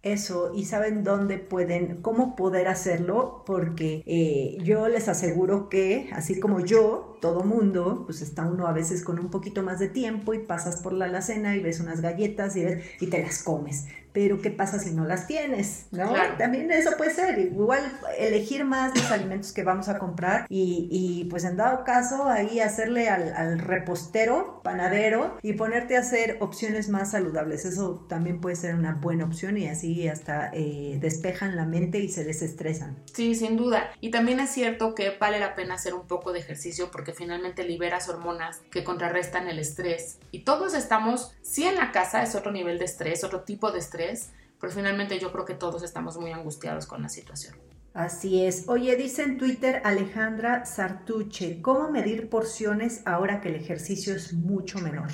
Eso, 0.03 0.53
y 0.55 0.65
saben 0.65 1.05
dónde 1.05 1.39
pueden, 1.39 2.01
cómo 2.01 2.35
poder 2.35 2.69
hacerlo, 2.69 3.43
porque 3.45 4.03
eh, 4.07 4.57
yo 4.63 4.89
les 4.89 5.09
aseguro 5.09 5.69
que, 5.69 6.09
así 6.15 6.41
como 6.41 6.65
yo, 6.65 7.10
todo 7.21 7.45
mundo, 7.45 8.05
pues 8.07 8.23
está 8.23 8.47
uno 8.47 8.67
a 8.67 8.73
veces 8.73 9.05
con 9.05 9.19
un 9.19 9.31
poquito 9.31 9.63
más 9.63 9.79
de 9.79 9.89
tiempo 9.89 10.35
y 10.35 10.39
pasas 10.39 10.81
por 10.81 10.93
la 10.93 11.07
alacena 11.07 11.57
y 11.57 11.61
ves 11.61 11.81
unas 11.81 12.01
galletas 12.01 12.57
y, 12.57 12.65
ves, 12.65 12.85
y 13.01 13.07
te 13.07 13.23
las 13.23 13.43
comes. 13.43 13.87
Pero 14.13 14.43
¿qué 14.43 14.51
pasa 14.51 14.79
si 14.81 14.91
no 14.91 15.05
las 15.05 15.29
tienes? 15.29 15.87
¿no? 15.93 16.09
Claro. 16.09 16.35
También 16.37 16.71
eso 16.73 16.91
puede 16.97 17.15
ser, 17.15 17.39
igual 17.39 17.81
elegir 18.19 18.65
más 18.65 18.97
los 18.97 19.11
alimentos 19.11 19.53
que 19.53 19.63
vamos 19.63 19.89
a 19.89 19.99
comprar 19.99 20.47
y, 20.49 20.89
y, 20.91 21.25
pues 21.27 21.45
en 21.45 21.57
dado 21.57 21.85
caso 21.85 22.29
ahí 22.29 22.59
hacerle 22.61 23.09
al, 23.09 23.33
al 23.35 23.61
repostero, 23.61 24.61
panadero 24.65 25.39
y 25.43 25.53
ponerte 25.53 25.97
a 25.97 26.01
hacer 26.01 26.39
opciones 26.41 26.89
más 26.89 27.13
saludables. 27.13 27.65
Eso 27.65 28.05
también 28.09 28.41
puede 28.41 28.57
ser 28.57 28.75
una 28.75 28.95
buena 28.95 29.25
opción 29.25 29.57
y 29.57 29.69
así 29.69 30.09
hasta 30.09 30.51
eh, 30.53 30.99
despejan 31.01 31.55
la 31.55 31.65
mente 31.65 32.01
y 32.01 32.09
se 32.09 32.25
desestresan. 32.25 32.97
Sí, 33.13 33.35
sin 33.37 33.57
duda. 33.57 33.91
Y 34.01 34.11
también 34.11 34.41
es 34.41 34.51
cierto 34.51 34.95
que 34.95 35.17
vale 35.21 35.39
la 35.39 35.55
pena 35.55 35.75
hacer 35.75 35.95
un 35.95 36.07
poco 36.09 36.33
de 36.33 36.41
ejercicio 36.41 36.91
porque 36.91 37.10
finalmente 37.13 37.65
liberas 37.65 38.09
hormonas 38.09 38.61
que 38.71 38.85
contrarrestan 38.85 39.49
el 39.49 39.59
estrés. 39.59 40.19
Y 40.31 40.41
todos 40.41 40.75
estamos, 40.75 41.33
sí 41.43 41.65
en 41.65 41.77
la 41.77 41.93
casa 41.93 42.23
es 42.23 42.35
otro 42.35 42.53
nivel 42.53 42.79
de 42.79 42.85
estrés, 42.85 43.25
otro 43.25 43.43
tipo 43.43 43.71
de 43.73 43.79
estrés, 43.79 44.31
pero 44.61 44.73
finalmente 44.73 45.19
yo 45.19 45.33
creo 45.33 45.45
que 45.45 45.55
todos 45.55 45.83
estamos 45.83 46.17
muy 46.19 46.33
angustiados 46.33 46.87
con 46.87 47.03
la 47.03 47.09
situación. 47.09 47.70
Así 47.93 48.45
es. 48.45 48.69
Oye, 48.69 48.95
dice 48.95 49.23
en 49.25 49.37
Twitter 49.37 49.83
Alejandra 49.85 50.65
Sartuche, 50.65 51.61
¿cómo 51.61 51.91
medir 51.91 52.29
porciones 52.29 53.03
ahora 53.05 53.41
que 53.41 53.49
el 53.49 53.57
ejercicio 53.57 54.15
es 54.15 54.33
mucho 54.33 54.79
menor? 54.79 55.09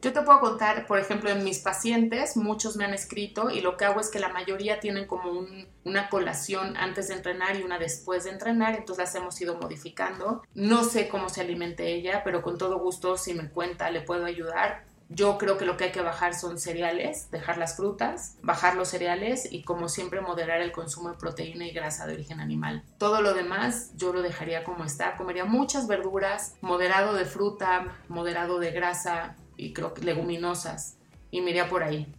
Yo 0.00 0.12
te 0.14 0.22
puedo 0.22 0.40
contar, 0.40 0.86
por 0.86 0.98
ejemplo, 0.98 1.30
en 1.30 1.44
mis 1.44 1.58
pacientes, 1.58 2.36
muchos 2.36 2.76
me 2.76 2.84
han 2.86 2.94
escrito 2.94 3.50
y 3.50 3.60
lo 3.60 3.76
que 3.76 3.84
hago 3.84 4.00
es 4.00 4.08
que 4.08 4.18
la 4.18 4.30
mayoría 4.30 4.80
tienen 4.80 5.06
como 5.06 5.30
un- 5.30 5.68
una 5.84 6.08
colación 6.08 6.74
antes 6.78 7.08
de 7.08 7.14
entrenar 7.14 7.56
y 7.56 7.62
una 7.62 7.78
después 7.78 8.24
de 8.24 8.30
entrenar, 8.30 8.74
entonces 8.76 9.04
las 9.04 9.14
hemos 9.14 9.38
ido 9.40 9.58
modificando. 9.58 10.42
No 10.54 10.84
sé 10.84 11.08
cómo 11.08 11.28
se 11.28 11.42
alimente 11.42 11.94
ella, 11.94 12.22
pero 12.24 12.42
con 12.42 12.56
todo 12.56 12.78
gusto, 12.80 13.16
si 13.18 13.34
me 13.34 13.50
cuenta, 13.50 13.90
le 13.90 14.00
puedo 14.00 14.24
ayudar. 14.24 14.86
Yo 15.14 15.36
creo 15.36 15.58
que 15.58 15.66
lo 15.66 15.76
que 15.76 15.84
hay 15.84 15.92
que 15.92 16.00
bajar 16.00 16.34
son 16.34 16.58
cereales, 16.58 17.30
dejar 17.30 17.58
las 17.58 17.76
frutas, 17.76 18.38
bajar 18.42 18.76
los 18.76 18.88
cereales 18.88 19.46
y 19.50 19.62
como 19.62 19.88
siempre 19.88 20.20
moderar 20.20 20.62
el 20.62 20.72
consumo 20.72 21.10
de 21.10 21.18
proteína 21.18 21.66
y 21.66 21.72
grasa 21.72 22.06
de 22.06 22.14
origen 22.14 22.40
animal. 22.40 22.82
Todo 22.98 23.20
lo 23.20 23.34
demás 23.34 23.90
yo 23.94 24.12
lo 24.12 24.22
dejaría 24.22 24.64
como 24.64 24.84
está, 24.84 25.16
comería 25.16 25.44
muchas 25.44 25.86
verduras, 25.86 26.54
moderado 26.62 27.14
de 27.14 27.26
fruta, 27.26 27.94
moderado 28.08 28.58
de 28.58 28.70
grasa 28.70 29.36
y 29.56 29.74
creo 29.74 29.92
que 29.92 30.02
leguminosas 30.02 30.96
y 31.30 31.42
me 31.42 31.50
iría 31.50 31.68
por 31.68 31.82
ahí. 31.82 32.12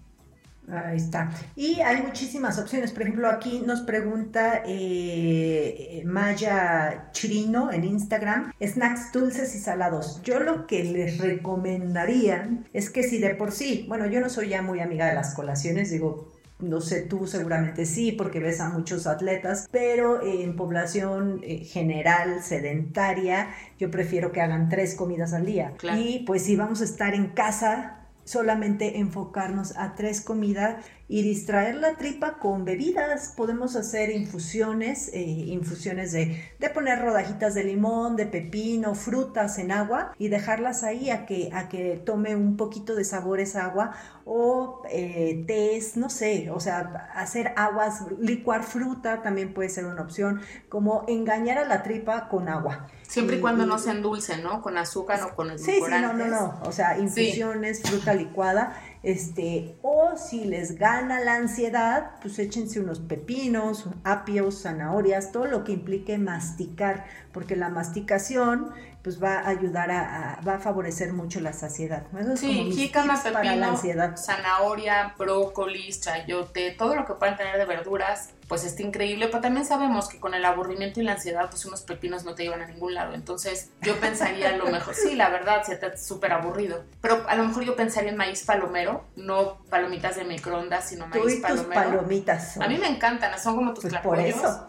Ahí 0.71 0.97
está. 0.97 1.31
Y 1.55 1.81
hay 1.81 2.01
muchísimas 2.01 2.57
opciones. 2.57 2.91
Por 2.91 3.03
ejemplo, 3.03 3.27
aquí 3.27 3.63
nos 3.65 3.81
pregunta 3.81 4.63
eh, 4.65 6.01
Maya 6.05 7.09
Chirino 7.11 7.71
en 7.71 7.83
Instagram, 7.83 8.53
snacks 8.61 9.11
dulces 9.11 9.55
y 9.55 9.59
salados. 9.59 10.21
Yo 10.23 10.39
lo 10.39 10.65
que 10.65 10.83
les 10.83 11.17
recomendaría 11.17 12.49
es 12.71 12.89
que 12.89 13.03
si 13.03 13.19
de 13.19 13.35
por 13.35 13.51
sí, 13.51 13.85
bueno, 13.89 14.07
yo 14.07 14.21
no 14.21 14.29
soy 14.29 14.49
ya 14.49 14.61
muy 14.61 14.79
amiga 14.79 15.07
de 15.07 15.15
las 15.15 15.33
colaciones, 15.33 15.91
digo, 15.91 16.31
no 16.59 16.79
sé, 16.79 17.01
tú 17.01 17.27
seguramente 17.27 17.85
sí, 17.85 18.13
porque 18.13 18.39
ves 18.39 18.61
a 18.61 18.69
muchos 18.69 19.05
atletas, 19.05 19.67
pero 19.71 20.25
en 20.25 20.55
población 20.55 21.41
eh, 21.43 21.57
general, 21.65 22.41
sedentaria, 22.41 23.49
yo 23.77 23.91
prefiero 23.91 24.31
que 24.31 24.41
hagan 24.41 24.69
tres 24.69 24.95
comidas 24.95 25.33
al 25.33 25.45
día. 25.45 25.73
Claro. 25.77 25.99
Y 25.99 26.23
pues 26.25 26.43
si 26.43 26.55
vamos 26.55 26.79
a 26.81 26.85
estar 26.85 27.13
en 27.15 27.27
casa, 27.27 28.02
solamente 28.25 28.99
enfocarnos 28.99 29.77
a 29.77 29.95
tres 29.95 30.21
comidas 30.21 30.85
y 31.13 31.21
distraer 31.21 31.75
la 31.75 31.95
tripa 31.95 32.39
con 32.39 32.65
bebidas. 32.65 33.35
Podemos 33.37 33.75
hacer 33.75 34.09
infusiones, 34.09 35.11
eh, 35.13 35.21
infusiones 35.21 36.11
de, 36.11 36.43
de, 36.57 36.69
poner 36.71 37.03
rodajitas 37.03 37.53
de 37.53 37.63
limón, 37.63 38.15
de 38.15 38.25
pepino, 38.25 38.95
frutas 38.95 39.59
en 39.59 39.71
agua 39.71 40.15
y 40.17 40.29
dejarlas 40.29 40.81
ahí 40.81 41.11
a 41.11 41.27
que, 41.27 41.51
a 41.53 41.69
que 41.69 42.01
tome 42.03 42.35
un 42.35 42.57
poquito 42.57 42.95
de 42.95 43.03
sabor 43.03 43.39
esa 43.39 43.65
agua 43.65 43.91
o 44.25 44.81
eh, 44.89 45.43
tés, 45.45 45.97
no 45.97 46.09
sé, 46.09 46.49
o 46.49 46.59
sea, 46.59 47.11
hacer 47.13 47.53
aguas, 47.57 48.05
licuar 48.19 48.63
fruta 48.63 49.21
también 49.21 49.53
puede 49.53 49.69
ser 49.69 49.85
una 49.85 50.01
opción, 50.01 50.41
como 50.67 51.05
engañar 51.07 51.59
a 51.59 51.65
la 51.65 51.83
tripa 51.83 52.27
con 52.27 52.49
agua. 52.49 52.87
Siempre 53.07 53.37
y, 53.37 53.39
cuando 53.39 53.67
no 53.67 53.77
se 53.77 53.91
endulce, 53.91 54.37
¿no? 54.37 54.61
Con 54.61 54.77
azúcar 54.77 55.21
o 55.21 55.35
con 55.35 55.51
edulcorantes. 55.51 55.65
Sí, 55.65 55.93
sí, 55.95 56.01
no, 56.01 56.13
no, 56.13 56.25
no, 56.25 56.59
o 56.63 56.71
sea, 56.71 56.97
infusiones, 56.97 57.83
fruta 57.83 58.15
licuada 58.15 58.81
este, 59.03 59.75
o 59.81 60.15
si 60.15 60.45
les 60.45 60.77
gana 60.77 61.19
la 61.19 61.35
ansiedad, 61.35 62.11
pues 62.21 62.39
échense 62.39 62.79
unos 62.79 62.99
pepinos, 63.01 63.89
apios, 64.05 64.61
zanahorias, 64.61 65.33
todo 65.33 65.45
lo 65.45 65.65
que 65.65 65.73
implique 65.73 66.17
masticar, 66.17 67.05
porque 67.33 67.57
la 67.57 67.67
masticación 67.69 68.71
pues 69.03 69.21
va 69.21 69.39
a 69.39 69.49
ayudar 69.49 69.91
a, 69.91 70.39
va 70.47 70.55
a 70.55 70.59
favorecer 70.59 71.11
mucho 71.11 71.41
la 71.41 71.51
saciedad. 71.51 72.03
Eso 72.17 72.37
sí, 72.37 72.71
jícama, 72.71 73.21
pepino, 73.21 73.55
la 73.57 73.67
ansiedad. 73.67 74.15
zanahoria, 74.15 75.13
brócolis, 75.17 75.99
chayote, 75.99 76.71
todo 76.71 76.95
lo 76.95 77.05
que 77.05 77.13
puedan 77.15 77.35
tener 77.35 77.57
de 77.57 77.65
verduras, 77.65 78.29
pues 78.47 78.63
está 78.63 78.81
increíble, 78.83 79.27
pero 79.27 79.41
también 79.41 79.65
sabemos 79.65 80.07
que 80.07 80.19
con 80.19 80.33
el 80.33 80.45
aburrimiento 80.45 80.99
y 80.99 81.03
la 81.03 81.13
ansiedad, 81.13 81.49
pues 81.49 81.65
unos 81.65 81.81
pepinos 81.81 82.23
no 82.23 82.35
te 82.35 82.43
llevan 82.43 82.61
a 82.61 82.67
ningún 82.67 82.93
lado. 82.93 83.13
Entonces, 83.13 83.69
yo 83.81 83.95
pensaría 83.99 84.49
a 84.49 84.57
lo 84.57 84.67
mejor, 84.67 84.95
sí, 84.95 85.15
la 85.15 85.29
verdad, 85.29 85.63
se 85.63 85.73
está 85.73 85.95
súper 85.97 86.33
aburrido, 86.33 86.83
pero 87.01 87.25
a 87.27 87.35
lo 87.35 87.45
mejor 87.45 87.63
yo 87.63 87.75
pensaría 87.75 88.11
en 88.11 88.17
maíz 88.17 88.43
palomero, 88.43 89.05
no 89.15 89.59
palomitas 89.69 90.15
de 90.15 90.25
microondas, 90.25 90.89
sino 90.89 91.07
maíz 91.07 91.23
Tú 91.23 91.29
y 91.29 91.39
palomero. 91.39 91.63
Tus 91.63 91.91
palomitas. 91.91 92.57
A 92.57 92.67
mí 92.67 92.77
me 92.77 92.87
encantan, 92.87 93.37
son 93.39 93.55
como 93.55 93.73
tus 93.73 93.83
pues 93.85 93.97
por 94.01 94.19
eso. 94.19 94.67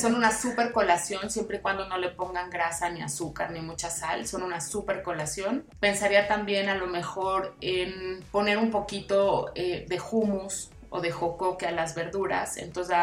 son 0.00 0.14
una 0.14 0.36
súper 0.36 0.72
colación 0.72 1.30
siempre 1.30 1.58
y 1.58 1.60
cuando 1.60 1.88
no 1.88 1.98
le 1.98 2.08
pongan 2.10 2.50
grasa 2.50 2.90
ni 2.90 3.02
azúcar 3.02 3.50
ni 3.50 3.60
mucha 3.60 3.90
sal, 3.90 4.26
son 4.26 4.42
una 4.42 4.60
súper 4.60 5.02
colación. 5.02 5.64
Pensaría 5.80 6.28
también 6.28 6.68
a 6.68 6.74
lo 6.74 6.86
mejor 6.86 7.54
en 7.60 8.22
poner 8.30 8.58
un 8.58 8.70
poquito 8.70 9.52
eh, 9.54 9.86
de 9.88 10.00
hummus 10.00 10.70
o 10.92 11.00
de 11.00 11.10
jocoque 11.10 11.66
a 11.66 11.72
las 11.72 11.94
verduras, 11.94 12.58
entonces 12.58 12.96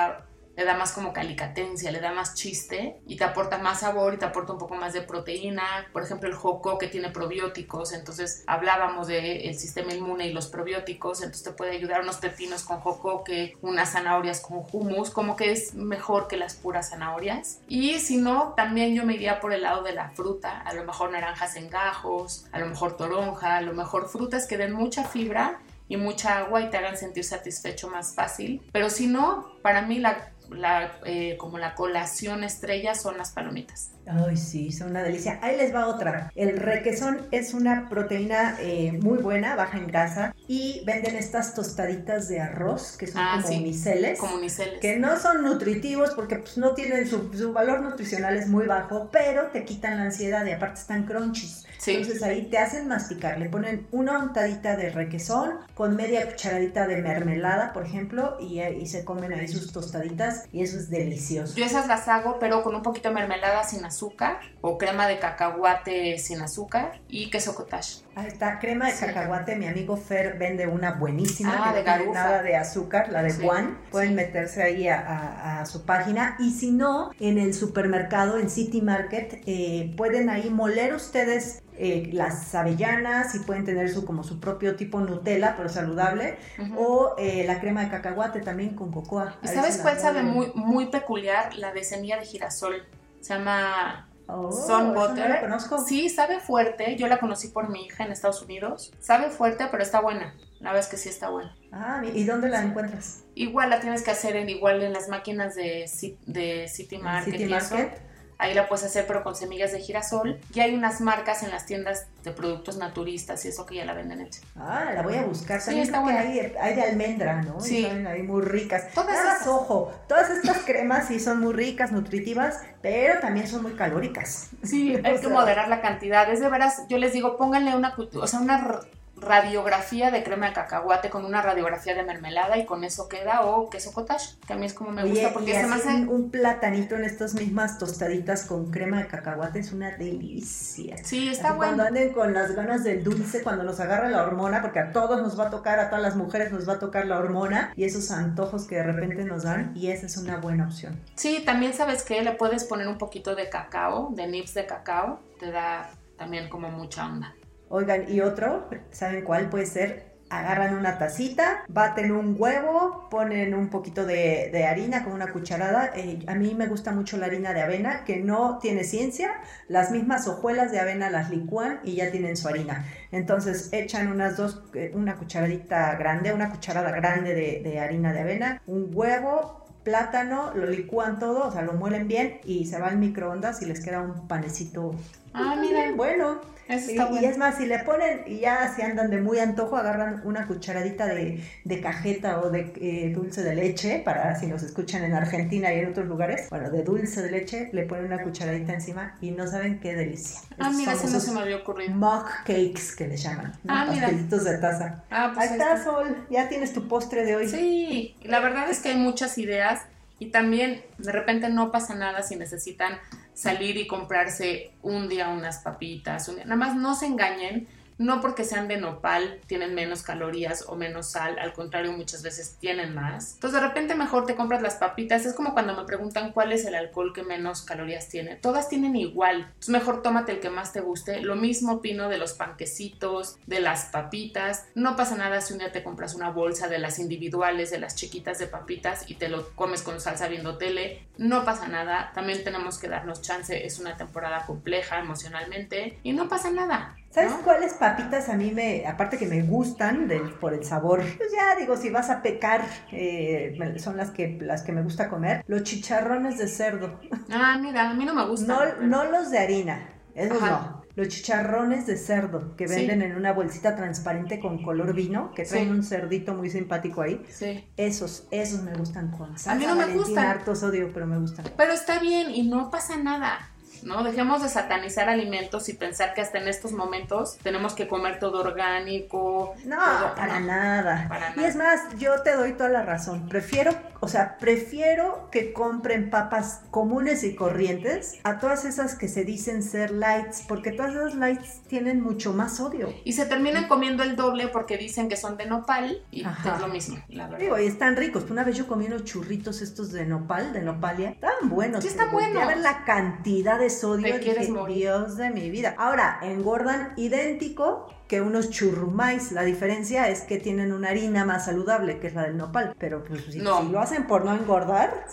le 0.59 0.65
da 0.65 0.75
más 0.75 0.91
como 0.91 1.13
calicatencia, 1.13 1.89
le 1.89 2.01
da 2.01 2.11
más 2.11 2.35
chiste 2.35 2.99
y 3.07 3.15
te 3.15 3.23
aporta 3.23 3.57
más 3.59 3.79
sabor 3.79 4.13
y 4.13 4.17
te 4.17 4.25
aporta 4.25 4.51
un 4.51 4.59
poco 4.59 4.75
más 4.75 4.91
de 4.91 5.01
proteína. 5.01 5.63
Por 5.93 6.03
ejemplo, 6.03 6.27
el 6.27 6.35
jocoque 6.35 6.87
tiene 6.87 7.11
probióticos, 7.11 7.93
entonces 7.93 8.43
hablábamos 8.45 9.07
del 9.07 9.25
el 9.25 9.57
sistema 9.57 9.93
inmune 9.93 10.27
y 10.27 10.33
los 10.33 10.47
probióticos, 10.47 11.21
entonces 11.21 11.43
te 11.43 11.51
puede 11.53 11.77
ayudar 11.77 12.01
unos 12.01 12.17
pepinos 12.17 12.63
con 12.63 12.81
jocoque, 12.81 13.55
unas 13.61 13.93
zanahorias 13.93 14.41
con 14.41 14.65
hummus, 14.69 15.11
como 15.11 15.37
que 15.37 15.53
es 15.53 15.75
mejor 15.75 16.27
que 16.27 16.35
las 16.35 16.55
puras 16.55 16.89
zanahorias. 16.89 17.61
Y 17.69 17.99
si 17.99 18.17
no, 18.17 18.53
también 18.57 18.93
yo 18.93 19.05
me 19.05 19.13
iría 19.13 19.39
por 19.39 19.53
el 19.53 19.61
lado 19.61 19.81
de 19.81 19.93
la 19.93 20.09
fruta, 20.09 20.59
a 20.59 20.73
lo 20.73 20.83
mejor 20.83 21.11
naranjas 21.11 21.55
en 21.55 21.69
gajos, 21.69 22.47
a 22.51 22.59
lo 22.59 22.65
mejor 22.65 22.97
toronja, 22.97 23.55
a 23.55 23.61
lo 23.61 23.73
mejor 23.73 24.09
frutas 24.09 24.45
que 24.45 24.57
den 24.57 24.73
mucha 24.73 25.05
fibra 25.05 25.61
y 25.89 25.97
mucha 25.97 26.37
agua 26.37 26.61
y 26.61 26.69
te 26.69 26.77
hagan 26.77 26.95
sentir 26.95 27.25
satisfecho 27.25 27.89
más 27.89 28.15
fácil. 28.15 28.61
Pero 28.71 28.89
si 28.89 29.07
no, 29.07 29.51
para 29.61 29.81
mí 29.81 29.99
la, 29.99 30.31
la 30.49 30.93
eh, 31.05 31.35
como 31.37 31.57
la 31.57 31.75
colación 31.75 32.43
estrella 32.45 32.95
son 32.95 33.17
las 33.17 33.31
palomitas. 33.31 33.91
Ay, 34.07 34.37
sí, 34.37 34.71
son 34.71 34.89
una 34.91 35.03
delicia. 35.03 35.37
Ahí 35.43 35.55
les 35.55 35.73
va 35.73 35.85
otra. 35.85 36.31
El 36.33 36.57
requesón 36.57 37.27
es 37.29 37.53
una 37.53 37.89
proteína 37.89 38.57
eh, 38.59 38.91
muy 38.93 39.19
buena, 39.19 39.55
baja 39.55 39.77
en 39.77 39.85
grasa, 39.85 40.33
y 40.47 40.81
venden 40.83 41.15
estas 41.15 41.53
tostaditas 41.53 42.27
de 42.27 42.39
arroz 42.41 42.97
que 42.97 43.05
son 43.05 43.21
Ah, 43.21 43.33
como 43.35 43.47
sí, 43.47 43.57
uniceles. 43.59 44.19
como 44.19 44.35
uniceles. 44.37 44.79
Que 44.79 44.97
no 44.97 45.19
son 45.19 45.43
nutritivos 45.43 46.11
porque 46.15 46.37
pues, 46.37 46.57
no 46.57 46.73
tienen 46.73 47.07
su, 47.07 47.31
su 47.33 47.53
valor 47.53 47.81
nutricional 47.81 48.35
es 48.37 48.47
muy 48.47 48.65
bajo, 48.65 49.09
pero 49.11 49.47
te 49.51 49.63
quitan 49.63 49.97
la 49.97 50.03
ansiedad 50.05 50.43
y 50.47 50.51
aparte 50.53 50.79
están 50.81 51.03
crunchies. 51.05 51.67
Sí. 51.79 51.95
Entonces 51.95 52.21
ahí 52.23 52.43
te 52.51 52.57
hacen 52.57 52.87
masticar, 52.87 53.39
le 53.39 53.49
ponen 53.49 53.87
una 53.91 54.19
untadita 54.19 54.75
de 54.75 54.89
requesón 54.89 55.53
con 55.73 55.95
media 55.95 56.27
cucharadita 56.29 56.85
de 56.87 57.01
mermelada, 57.01 57.71
por 57.73 57.85
ejemplo, 57.85 58.37
y, 58.39 58.61
y 58.61 58.85
se 58.87 59.05
comen 59.05 59.33
ahí 59.33 59.47
sus 59.47 59.71
tostaditas 59.71 60.43
y 60.51 60.61
eso 60.61 60.77
es 60.77 60.89
delicioso. 60.89 61.55
Yo 61.55 61.63
esas 61.65 61.87
las 61.87 62.07
hago, 62.09 62.37
pero 62.37 62.63
con 62.63 62.75
un 62.75 62.83
poquito 62.83 63.09
de 63.09 63.15
mermelada 63.15 63.63
sin 63.63 63.83
azúcar 63.85 64.39
o 64.61 64.77
crema 64.77 65.07
de 65.07 65.19
cacahuate 65.19 66.17
sin 66.19 66.41
azúcar 66.41 66.99
y 67.07 67.29
queso 67.29 67.55
cottage. 67.55 68.03
Ahí 68.15 68.27
está, 68.27 68.59
crema 68.59 68.87
de 68.87 68.91
Sí. 68.93 69.05
cacahuate. 69.05 69.55
Mi 69.55 69.67
amigo 69.67 69.95
Fer 69.95 70.37
vende 70.37 70.67
una 70.67 70.91
buenísima 70.91 71.55
Ah, 71.57 71.71
que 71.73 71.79
de 71.79 71.85
no 71.85 71.95
tiene 71.95 72.11
nada 72.11 72.43
de 72.43 72.55
azúcar, 72.57 73.09
la 73.09 73.23
de 73.23 73.29
Sí, 73.29 73.41
Juan. 73.45 73.77
Pueden 73.91 74.09
sí. 74.09 74.15
meterse 74.15 74.61
ahí 74.61 74.87
a, 74.89 74.99
a- 74.99 75.61
a 75.61 75.65
su 75.65 75.85
página. 75.85 76.35
Y 76.39 76.51
si 76.51 76.71
no, 76.71 77.11
en 77.21 77.37
el 77.37 77.53
supermercado, 77.53 78.37
en 78.37 78.49
City 78.49 78.81
Market, 78.81 79.41
eh, 79.45 79.93
pueden 79.95 80.29
ahí 80.29 80.49
moler 80.49 80.93
ustedes 80.93 81.61
eh, 81.79 82.09
las 82.13 82.53
avellanas 82.53 83.33
y 83.35 83.39
pueden 83.39 83.63
tener 83.65 83.89
su 83.89 84.05
como 84.05 84.23
su 84.23 84.39
propio 84.39 84.75
tipo 84.75 84.99
Nutella, 84.99 85.55
pero 85.57 85.69
saludable. 85.69 86.37
O 86.77 87.15
eh, 87.17 87.45
la 87.47 87.59
crema 87.59 87.83
de 87.83 87.89
cacahuate 87.89 88.41
también 88.41 88.75
con 88.75 88.91
cocoa. 88.91 89.37
¿Y 89.43 89.47
Ahí 89.47 89.55
sabes 89.55 89.77
cuál 89.77 89.97
sabe 89.99 90.21
muy, 90.21 90.51
muy 90.55 90.87
peculiar? 90.87 91.55
La 91.55 91.71
de 91.71 91.83
semilla 91.83 92.19
de 92.19 92.25
girasol. 92.25 92.85
Se 93.21 93.33
llama 93.33 94.05
Oh, 94.31 94.51
no 94.67 94.93
Butter. 94.93 95.27
la 95.27 95.41
conozco. 95.41 95.79
Sí, 95.83 96.07
sabe 96.07 96.39
fuerte. 96.39 96.95
Yo 96.97 97.07
la 97.07 97.19
conocí 97.19 97.47
por 97.47 97.69
mi 97.69 97.85
hija 97.85 98.03
en 98.03 98.11
Estados 98.11 98.43
Unidos. 98.43 98.91
Sabe 98.99 99.31
fuerte, 99.31 99.65
pero 99.71 99.81
está 99.81 100.01
buena. 100.01 100.35
La 100.59 100.69
verdad 100.71 100.85
es 100.85 100.91
que 100.91 100.97
sí 100.97 101.09
está 101.09 101.29
buena. 101.31 101.55
Ah, 101.71 102.03
¿y 102.13 102.25
dónde 102.25 102.47
la 102.49 102.61
encuentras? 102.61 103.23
Igual 103.33 103.71
la 103.71 103.79
tienes 103.79 104.03
que 104.03 104.11
hacer 104.11 104.35
en 104.35 104.49
igual 104.49 104.83
en 104.83 104.93
las 104.93 105.07
máquinas 105.09 105.55
de, 105.55 105.85
de 106.27 106.67
City 106.67 106.95
¿En 106.97 107.03
Market 107.03 107.33
City. 107.37 107.45
Market? 107.49 108.08
Ahí 108.41 108.53
la 108.53 108.69
puedes 108.69 108.85
hacer, 108.85 109.05
pero 109.05 109.21
con 109.21 109.35
semillas 109.35 109.73
de 109.73 109.79
girasol. 109.81 110.39
Y 110.53 110.61
hay 110.61 110.73
unas 110.73 111.01
marcas 111.01 111.43
en 111.43 111.51
las 111.51 111.65
tiendas 111.65 112.07
de 112.23 112.31
productos 112.31 112.77
naturistas 112.77 113.43
y 113.43 113.49
eso 113.49 113.65
que 113.65 113.75
ya 113.75 113.83
la 113.85 113.93
venden 113.93 114.21
hecha. 114.21 114.39
Ah, 114.55 114.91
la 114.95 115.01
voy 115.01 115.15
a 115.15 115.23
buscar. 115.23 115.59
Sí, 115.59 115.65
También 115.67 115.85
está 115.85 116.01
creo 116.01 116.07
que 116.17 116.23
buena. 116.23 116.29
hay, 116.31 116.53
hay 116.69 116.75
de 116.75 116.81
almendra, 116.83 117.41
¿no? 117.41 117.59
Sí. 117.59 117.79
Y 117.79 117.83
son 117.89 118.07
ahí 118.07 118.23
muy 118.23 118.41
ricas. 118.41 118.91
Todas 118.93 119.11
Nada 119.11 119.23
más, 119.25 119.35
esas. 119.41 119.47
ojo, 119.49 119.91
todas 120.07 120.29
estas 120.29 120.59
cremas 120.59 121.07
sí 121.09 121.19
son 121.19 121.41
muy 121.41 121.53
ricas, 121.53 121.91
nutritivas, 121.91 122.61
pero 122.81 123.19
también 123.19 123.45
son 123.45 123.61
muy 123.61 123.73
calóricas. 123.73 124.51
Sí, 124.63 124.95
hay 125.03 125.19
que 125.19 125.27
moderar 125.27 125.67
la 125.67 125.81
cantidad. 125.81 126.31
Es 126.31 126.39
de 126.39 126.49
veras, 126.49 126.83
yo 126.87 126.97
les 126.97 127.11
digo, 127.11 127.35
pónganle 127.35 127.75
una, 127.75 127.93
o 127.97 128.27
sea, 128.27 128.39
una 128.39 128.79
radiografía 129.21 130.11
de 130.11 130.23
crema 130.23 130.47
de 130.47 130.53
cacahuate 130.53 131.09
con 131.09 131.25
una 131.25 131.41
radiografía 131.41 131.95
de 131.95 132.03
mermelada 132.03 132.57
y 132.57 132.65
con 132.65 132.83
eso 132.83 133.07
queda, 133.07 133.41
o 133.41 133.69
queso 133.69 133.91
cottage, 133.93 134.35
que 134.45 134.53
a 134.53 134.55
mí 134.55 134.65
es 134.65 134.73
como 134.73 134.91
me 134.91 135.03
Oye, 135.03 135.11
gusta 135.11 135.29
y 135.29 135.33
porque 135.33 135.53
se 135.53 135.67
me 135.67 135.75
hace... 135.75 135.87
un, 135.89 136.09
un 136.09 136.31
platanito 136.31 136.95
en 136.95 137.03
estas 137.05 137.33
mismas 137.33 137.77
tostaditas 137.77 138.43
con 138.45 138.71
crema 138.71 138.99
de 138.99 139.07
cacahuate 139.07 139.59
es 139.59 139.71
una 139.71 139.91
delicia. 139.97 140.97
Sí, 141.03 141.29
está 141.29 141.49
Así 141.49 141.57
Cuando 141.57 141.83
bueno. 141.83 141.97
anden 141.97 142.13
con 142.13 142.33
las 142.33 142.55
ganas 142.55 142.83
del 142.83 143.03
dulce, 143.03 143.41
cuando 143.43 143.63
nos 143.63 143.79
agarra 143.79 144.09
la 144.09 144.23
hormona, 144.23 144.61
porque 144.61 144.79
a 144.79 144.91
todos 144.91 145.21
nos 145.21 145.39
va 145.39 145.47
a 145.47 145.49
tocar, 145.49 145.79
a 145.79 145.89
todas 145.89 146.01
las 146.03 146.15
mujeres 146.15 146.51
nos 146.51 146.67
va 146.67 146.73
a 146.73 146.79
tocar 146.79 147.05
la 147.05 147.17
hormona 147.17 147.73
y 147.75 147.83
esos 147.85 148.11
antojos 148.11 148.65
que 148.67 148.75
de 148.75 148.83
repente 148.83 149.23
nos 149.25 149.43
dan, 149.43 149.71
y 149.75 149.91
esa 149.91 150.05
es 150.05 150.17
una 150.17 150.37
buena 150.37 150.65
opción. 150.65 150.99
Sí, 151.15 151.43
también 151.45 151.73
sabes 151.73 152.03
que 152.03 152.21
le 152.21 152.31
puedes 152.33 152.63
poner 152.63 152.87
un 152.87 152.97
poquito 152.97 153.35
de 153.35 153.49
cacao, 153.49 154.09
de 154.13 154.27
nips 154.27 154.53
de 154.53 154.65
cacao, 154.65 155.19
te 155.39 155.51
da 155.51 155.89
también 156.17 156.49
como 156.49 156.69
mucha 156.69 157.05
onda. 157.05 157.33
Oigan, 157.69 158.11
y 158.11 158.21
otro, 158.21 158.67
¿saben 158.89 159.23
cuál 159.23 159.49
puede 159.49 159.67
ser? 159.67 160.09
Agarran 160.31 160.75
una 160.75 160.97
tacita, 160.97 161.63
baten 161.67 162.11
un 162.11 162.35
huevo, 162.37 163.07
ponen 163.09 163.53
un 163.53 163.69
poquito 163.69 164.05
de, 164.05 164.65
harina 164.67 165.03
con 165.03 165.13
una 165.13 165.31
cucharada. 165.31 165.91
Eh, 165.95 166.19
a 166.27 166.35
mí 166.35 166.55
me 166.55 166.67
gusta 166.67 166.91
mucho 166.91 167.17
la 167.17 167.27
harina 167.27 167.53
de 167.53 167.61
avena, 167.61 168.03
que 168.05 168.17
no 168.17 168.57
tiene 168.59 168.83
ciencia. 168.83 169.31
Las 169.67 169.91
mismas 169.91 170.27
hojuelas 170.27 170.71
de 170.71 170.79
avena 170.79 171.11
las 171.11 171.29
licúan 171.29 171.79
y 171.83 171.95
ya 171.95 172.11
tienen 172.11 172.37
su 172.37 172.47
harina. 172.47 172.85
Entonces 173.11 173.69
echan 173.71 174.11
unas 174.11 174.35
dos, 174.37 174.63
eh, 174.73 174.91
una 174.95 175.15
cucharadita 175.15 175.95
grande, 175.95 176.33
una 176.33 176.49
cucharada 176.49 176.91
grande 176.91 177.33
de, 177.35 177.61
de 177.63 177.79
harina 177.79 178.13
de 178.13 178.19
avena, 178.19 178.61
un 178.65 178.89
huevo, 178.93 179.68
plátano, 179.83 180.51
lo 180.55 180.65
licúan 180.67 181.19
todo, 181.19 181.47
o 181.47 181.51
sea, 181.51 181.61
lo 181.63 181.73
muelen 181.73 182.07
bien 182.07 182.39
y 182.45 182.65
se 182.65 182.79
va 182.79 182.87
al 182.87 182.97
microondas 182.97 183.61
y 183.61 183.65
les 183.65 183.79
queda 183.83 184.01
un 184.01 184.27
panecito. 184.27 184.95
Ah, 185.33 185.55
mira. 185.59 185.91
bueno. 185.95 186.39
Eso 186.69 186.91
Y, 186.91 186.91
está 186.91 187.05
y 187.07 187.09
bueno. 187.13 187.27
es 187.27 187.37
más, 187.39 187.57
si 187.57 187.65
le 187.65 187.79
ponen, 187.79 188.21
y 188.27 188.41
ya 188.41 188.71
si 188.75 188.83
andan 188.83 189.09
de 189.09 189.19
muy 189.19 189.39
antojo, 189.39 189.75
agarran 189.75 190.21
una 190.23 190.45
cucharadita 190.45 191.07
de, 191.07 191.43
de 191.65 191.81
cajeta 191.81 192.41
o 192.41 192.51
de 192.51 192.71
eh, 192.79 193.11
dulce 193.11 193.41
de 193.41 193.55
leche, 193.55 194.03
para 194.05 194.39
si 194.39 194.45
nos 194.45 194.61
escuchan 194.61 195.03
en 195.03 195.15
Argentina 195.15 195.73
y 195.73 195.79
en 195.79 195.89
otros 195.89 196.05
lugares, 196.05 196.47
bueno, 196.51 196.69
de 196.69 196.83
dulce 196.83 197.23
de 197.23 197.31
leche, 197.31 197.71
le 197.73 197.87
ponen 197.87 198.05
una 198.05 198.21
cucharadita 198.21 198.73
encima 198.73 199.17
y 199.19 199.31
no 199.31 199.47
saben 199.47 199.79
qué 199.79 199.95
delicia. 199.95 200.41
Ah, 200.59 200.67
Esos 200.67 200.75
mira, 200.77 200.93
ese 200.93 201.07
no 201.09 201.19
se 201.19 201.31
me 201.31 201.39
había 201.39 201.55
ocurrido. 201.57 201.91
Mug 201.95 202.25
cakes 202.45 202.93
que 202.95 203.07
le 203.07 203.17
llaman, 203.17 203.51
¿no? 203.63 203.73
Ah, 203.73 203.87
mira. 203.89 204.01
pastelitos 204.05 204.43
de 204.43 204.57
taza. 204.59 205.03
Ah, 205.09 205.31
pues 205.33 205.49
Ahí 205.49 205.57
está. 205.57 205.83
Sol, 205.83 206.27
ya 206.29 206.49
tienes 206.49 206.71
tu 206.73 206.87
postre 206.87 207.25
de 207.25 207.35
hoy. 207.35 207.49
Sí, 207.49 208.15
y 208.21 208.27
la 208.27 208.41
verdad 208.41 208.69
es 208.69 208.79
que 208.79 208.89
hay 208.89 208.97
muchas 208.97 209.39
ideas 209.39 209.78
y 210.19 210.27
también 210.31 210.83
de 210.97 211.11
repente 211.11 211.49
no 211.49 211.71
pasa 211.71 211.95
nada 211.95 212.21
si 212.23 212.35
necesitan 212.35 212.99
salir 213.33 213.77
y 213.77 213.87
comprarse 213.87 214.71
un 214.81 215.07
día 215.07 215.29
unas 215.29 215.59
papitas, 215.59 216.27
un 216.27 216.35
día- 216.35 216.45
nada 216.45 216.57
más 216.57 216.75
no 216.75 216.93
se 216.95 217.05
engañen 217.05 217.67
no 217.99 218.21
porque 218.21 218.43
sean 218.43 218.67
de 218.67 218.77
nopal 218.77 219.39
tienen 219.45 219.75
menos 219.75 220.01
calorías 220.01 220.65
o 220.67 220.75
menos 220.75 221.11
sal, 221.11 221.37
al 221.37 221.53
contrario 221.53 221.91
muchas 221.91 222.23
veces 222.23 222.55
tienen 222.59 222.95
más. 222.95 223.35
Entonces 223.35 223.61
de 223.61 223.67
repente 223.67 223.93
mejor 223.93 224.25
te 224.25 224.35
compras 224.35 224.61
las 224.61 224.75
papitas, 224.75 225.25
es 225.25 225.35
como 225.35 225.53
cuando 225.53 225.75
me 225.75 225.83
preguntan 225.83 226.31
cuál 226.31 226.51
es 226.51 226.65
el 226.65 226.75
alcohol 226.75 227.13
que 227.13 227.23
menos 227.23 227.61
calorías 227.61 228.07
tiene, 228.07 228.37
todas 228.37 228.69
tienen 228.69 228.95
igual, 228.95 229.41
entonces 229.41 229.69
mejor 229.69 230.01
tómate 230.01 230.31
el 230.31 230.39
que 230.39 230.49
más 230.49 230.73
te 230.73 230.79
guste, 230.79 231.21
lo 231.21 231.35
mismo 231.35 231.73
opino 231.73 232.09
de 232.09 232.17
los 232.17 232.33
panquecitos, 232.33 233.37
de 233.45 233.59
las 233.59 233.85
papitas, 233.85 234.65
no 234.75 234.95
pasa 234.95 235.15
nada 235.15 235.41
si 235.41 235.53
un 235.53 235.59
día 235.59 235.71
te 235.71 235.83
compras 235.83 236.15
una 236.15 236.29
bolsa 236.29 236.69
de 236.69 236.79
las 236.79 236.99
individuales, 236.99 237.69
de 237.69 237.79
las 237.79 237.95
chiquitas 237.95 238.39
de 238.39 238.47
papitas 238.47 239.09
y 239.09 239.15
te 239.15 239.27
lo 239.27 239.49
comes 239.55 239.81
con 239.81 239.99
salsa 239.99 240.29
viendo 240.29 240.57
tele, 240.57 241.03
no 241.17 241.43
pasa 241.43 241.67
nada, 241.67 242.11
también 242.15 242.45
tenemos 242.45 242.79
que 242.79 242.87
darnos 242.87 243.21
chance, 243.21 243.65
es 243.65 243.77
una 243.79 243.97
temporada 243.97 244.45
compleja 244.45 244.99
emocionalmente 244.99 245.99
y 246.01 246.13
no 246.13 246.29
pasa 246.29 246.49
nada. 246.49 246.95
¿Sabes 247.11 247.31
¿no? 247.31 247.41
cuáles 247.41 247.73
papitas 247.73 248.29
a 248.29 248.35
mí 248.35 248.51
me, 248.51 248.85
aparte 248.85 249.17
que 249.17 249.25
me 249.25 249.41
gustan 249.41 250.07
del- 250.07 250.33
por 250.33 250.53
el 250.53 250.63
sabor? 250.63 250.99
Pues 251.17 251.31
ya 251.31 251.55
digo, 251.59 251.75
si 251.75 251.89
vas 251.89 252.09
a 252.09 252.21
pecar, 252.21 252.61
eh, 252.91 253.57
son 253.77 253.97
las 253.97 254.11
que, 254.11 254.37
las 254.41 254.61
que 254.61 254.71
me 254.71 254.83
gusta 254.83 255.09
comer. 255.09 255.43
Los 255.47 255.63
chicharrones 255.63 256.37
de 256.37 256.47
cerdo. 256.47 256.99
Ah, 257.31 257.57
mira, 257.59 257.89
a 257.89 257.93
mí 257.93 258.05
no 258.05 258.13
me 258.13 258.25
gusta. 258.27 258.45
No, 258.79 258.87
no 258.87 259.11
los 259.11 259.31
de 259.31 259.39
harina, 259.39 259.89
esos 260.13 260.41
Ajá. 260.41 260.49
no. 260.73 260.79
Los 260.95 261.07
chicharrones 261.07 261.87
de 261.87 261.95
cerdo 261.97 262.55
que 262.57 262.67
Sí. 262.67 262.75
venden 262.75 263.01
en 263.03 263.15
una 263.15 263.31
bolsita 263.31 263.75
transparente 263.75 264.39
con 264.41 264.61
color 264.61 264.93
vino, 264.93 265.31
que 265.33 265.45
traen 265.45 265.65
Sí. 265.65 265.71
un 265.71 265.83
cerdito 265.83 266.33
muy 266.33 266.49
simpático 266.49 267.01
ahí. 267.01 267.23
Sí. 267.29 267.69
Esos, 267.77 268.27
esos 268.31 268.61
me 268.63 268.73
gustan 268.73 269.09
con 269.11 269.37
salsa. 269.37 269.51
A 269.53 269.55
mí 269.55 269.65
no 269.65 269.75
me 269.75 269.93
gustan. 269.93 270.25
harto 270.25 270.55
sodio, 270.55 270.91
pero 270.93 271.07
me 271.07 271.17
gustan. 271.17 271.45
Pero 271.55 271.71
está 271.71 271.99
bien 271.99 272.29
y 272.31 272.49
no 272.49 272.69
pasa 272.69 272.97
nada. 272.97 273.49
¿No? 273.83 274.03
Dejemos 274.03 274.41
de 274.41 274.49
satanizar 274.49 275.09
alimentos 275.09 275.69
y 275.69 275.73
pensar 275.73 276.13
que 276.13 276.21
hasta 276.21 276.37
en 276.39 276.47
estos 276.47 276.71
momentos 276.71 277.37
tenemos 277.43 277.73
que 277.73 277.87
comer 277.87 278.19
todo 278.19 278.41
orgánico. 278.41 279.53
No, 279.65 279.77
todo- 279.77 280.15
para 280.15 280.39
nada. 280.39 281.05
Para 281.09 281.31
Y 281.33 281.35
nada. 281.37 281.47
es 281.47 281.55
más, 281.55 281.81
yo 281.97 282.21
te 282.21 282.33
doy 282.35 282.53
toda 282.53 282.69
la 282.69 282.83
razón. 282.83 283.27
Prefiero, 283.29 283.71
o 283.99 284.07
sea, 284.07 284.37
prefiero 284.37 285.27
que 285.31 285.53
compren 285.53 286.09
papas 286.09 286.61
comunes 286.71 287.23
y 287.23 287.35
corrientes 287.35 288.19
a 288.23 288.39
todas 288.39 288.65
esas 288.65 288.95
que 288.95 289.07
se 289.07 289.23
dicen 289.23 289.63
ser 289.63 289.91
lights, 289.91 290.43
porque 290.47 290.71
todas 290.71 290.93
esas 290.95 291.15
lights 291.15 291.61
tienen 291.67 292.01
mucho 292.01 292.33
más 292.33 292.57
sodio. 292.57 292.93
Y 293.03 293.13
se 293.13 293.25
terminan 293.25 293.67
comiendo 293.67 294.03
el 294.03 294.15
doble 294.15 294.47
porque 294.47 294.77
dicen 294.77 295.09
que 295.09 295.17
son 295.17 295.37
de 295.37 295.45
nopal 295.45 296.03
y 296.11 296.23
Ajá. 296.23 296.55
es 296.55 296.61
lo 296.61 296.67
mismo, 296.67 296.97
la 297.09 297.25
verdad. 297.25 297.39
Digo, 297.39 297.59
y 297.59 297.67
están 297.67 297.95
ricos. 297.95 298.29
Una 298.29 298.43
vez 298.43 298.57
yo 298.57 298.67
comí 298.67 298.85
unos 298.85 299.03
churritos 299.05 299.61
estos 299.61 299.91
de 299.91 300.05
nopal, 300.05 300.53
de 300.53 300.61
nopalia. 300.61 301.11
Estaban 301.11 301.49
buenos. 301.49 301.83
Sí, 301.83 301.89
están 301.89 302.11
buenos. 302.11 302.47
ver 302.47 302.57
la 302.57 302.83
cantidad 302.85 303.59
de 303.59 303.68
sodio. 303.69 304.15
Te 304.15 304.17
y 304.17 304.19
quieres 304.19 304.47
dije, 304.47 304.51
morir. 304.51 304.77
Dios 304.77 305.17
de 305.17 305.29
mi 305.29 305.49
vida. 305.49 305.75
Ahora, 305.77 306.19
engordan 306.21 306.93
idéntico 306.97 307.87
que 308.09 308.19
unos 308.21 308.49
churrumais. 308.49 309.31
La 309.31 309.43
diferencia 309.43 310.09
es 310.09 310.21
que 310.21 310.39
tienen 310.39 310.73
una 310.73 310.89
harina 310.89 311.23
más 311.25 311.45
saludable, 311.45 311.99
que 311.99 312.07
es 312.07 312.15
la 312.15 312.23
del 312.23 312.35
nopal. 312.37 312.75
Pero 312.79 313.03
pues 313.05 313.23
si, 313.29 313.37
No. 313.39 313.61
si 313.61 313.69
lo 313.69 313.79
hacen 313.79 314.07
por 314.07 314.25
no 314.25 314.33
engordar. 314.33 315.05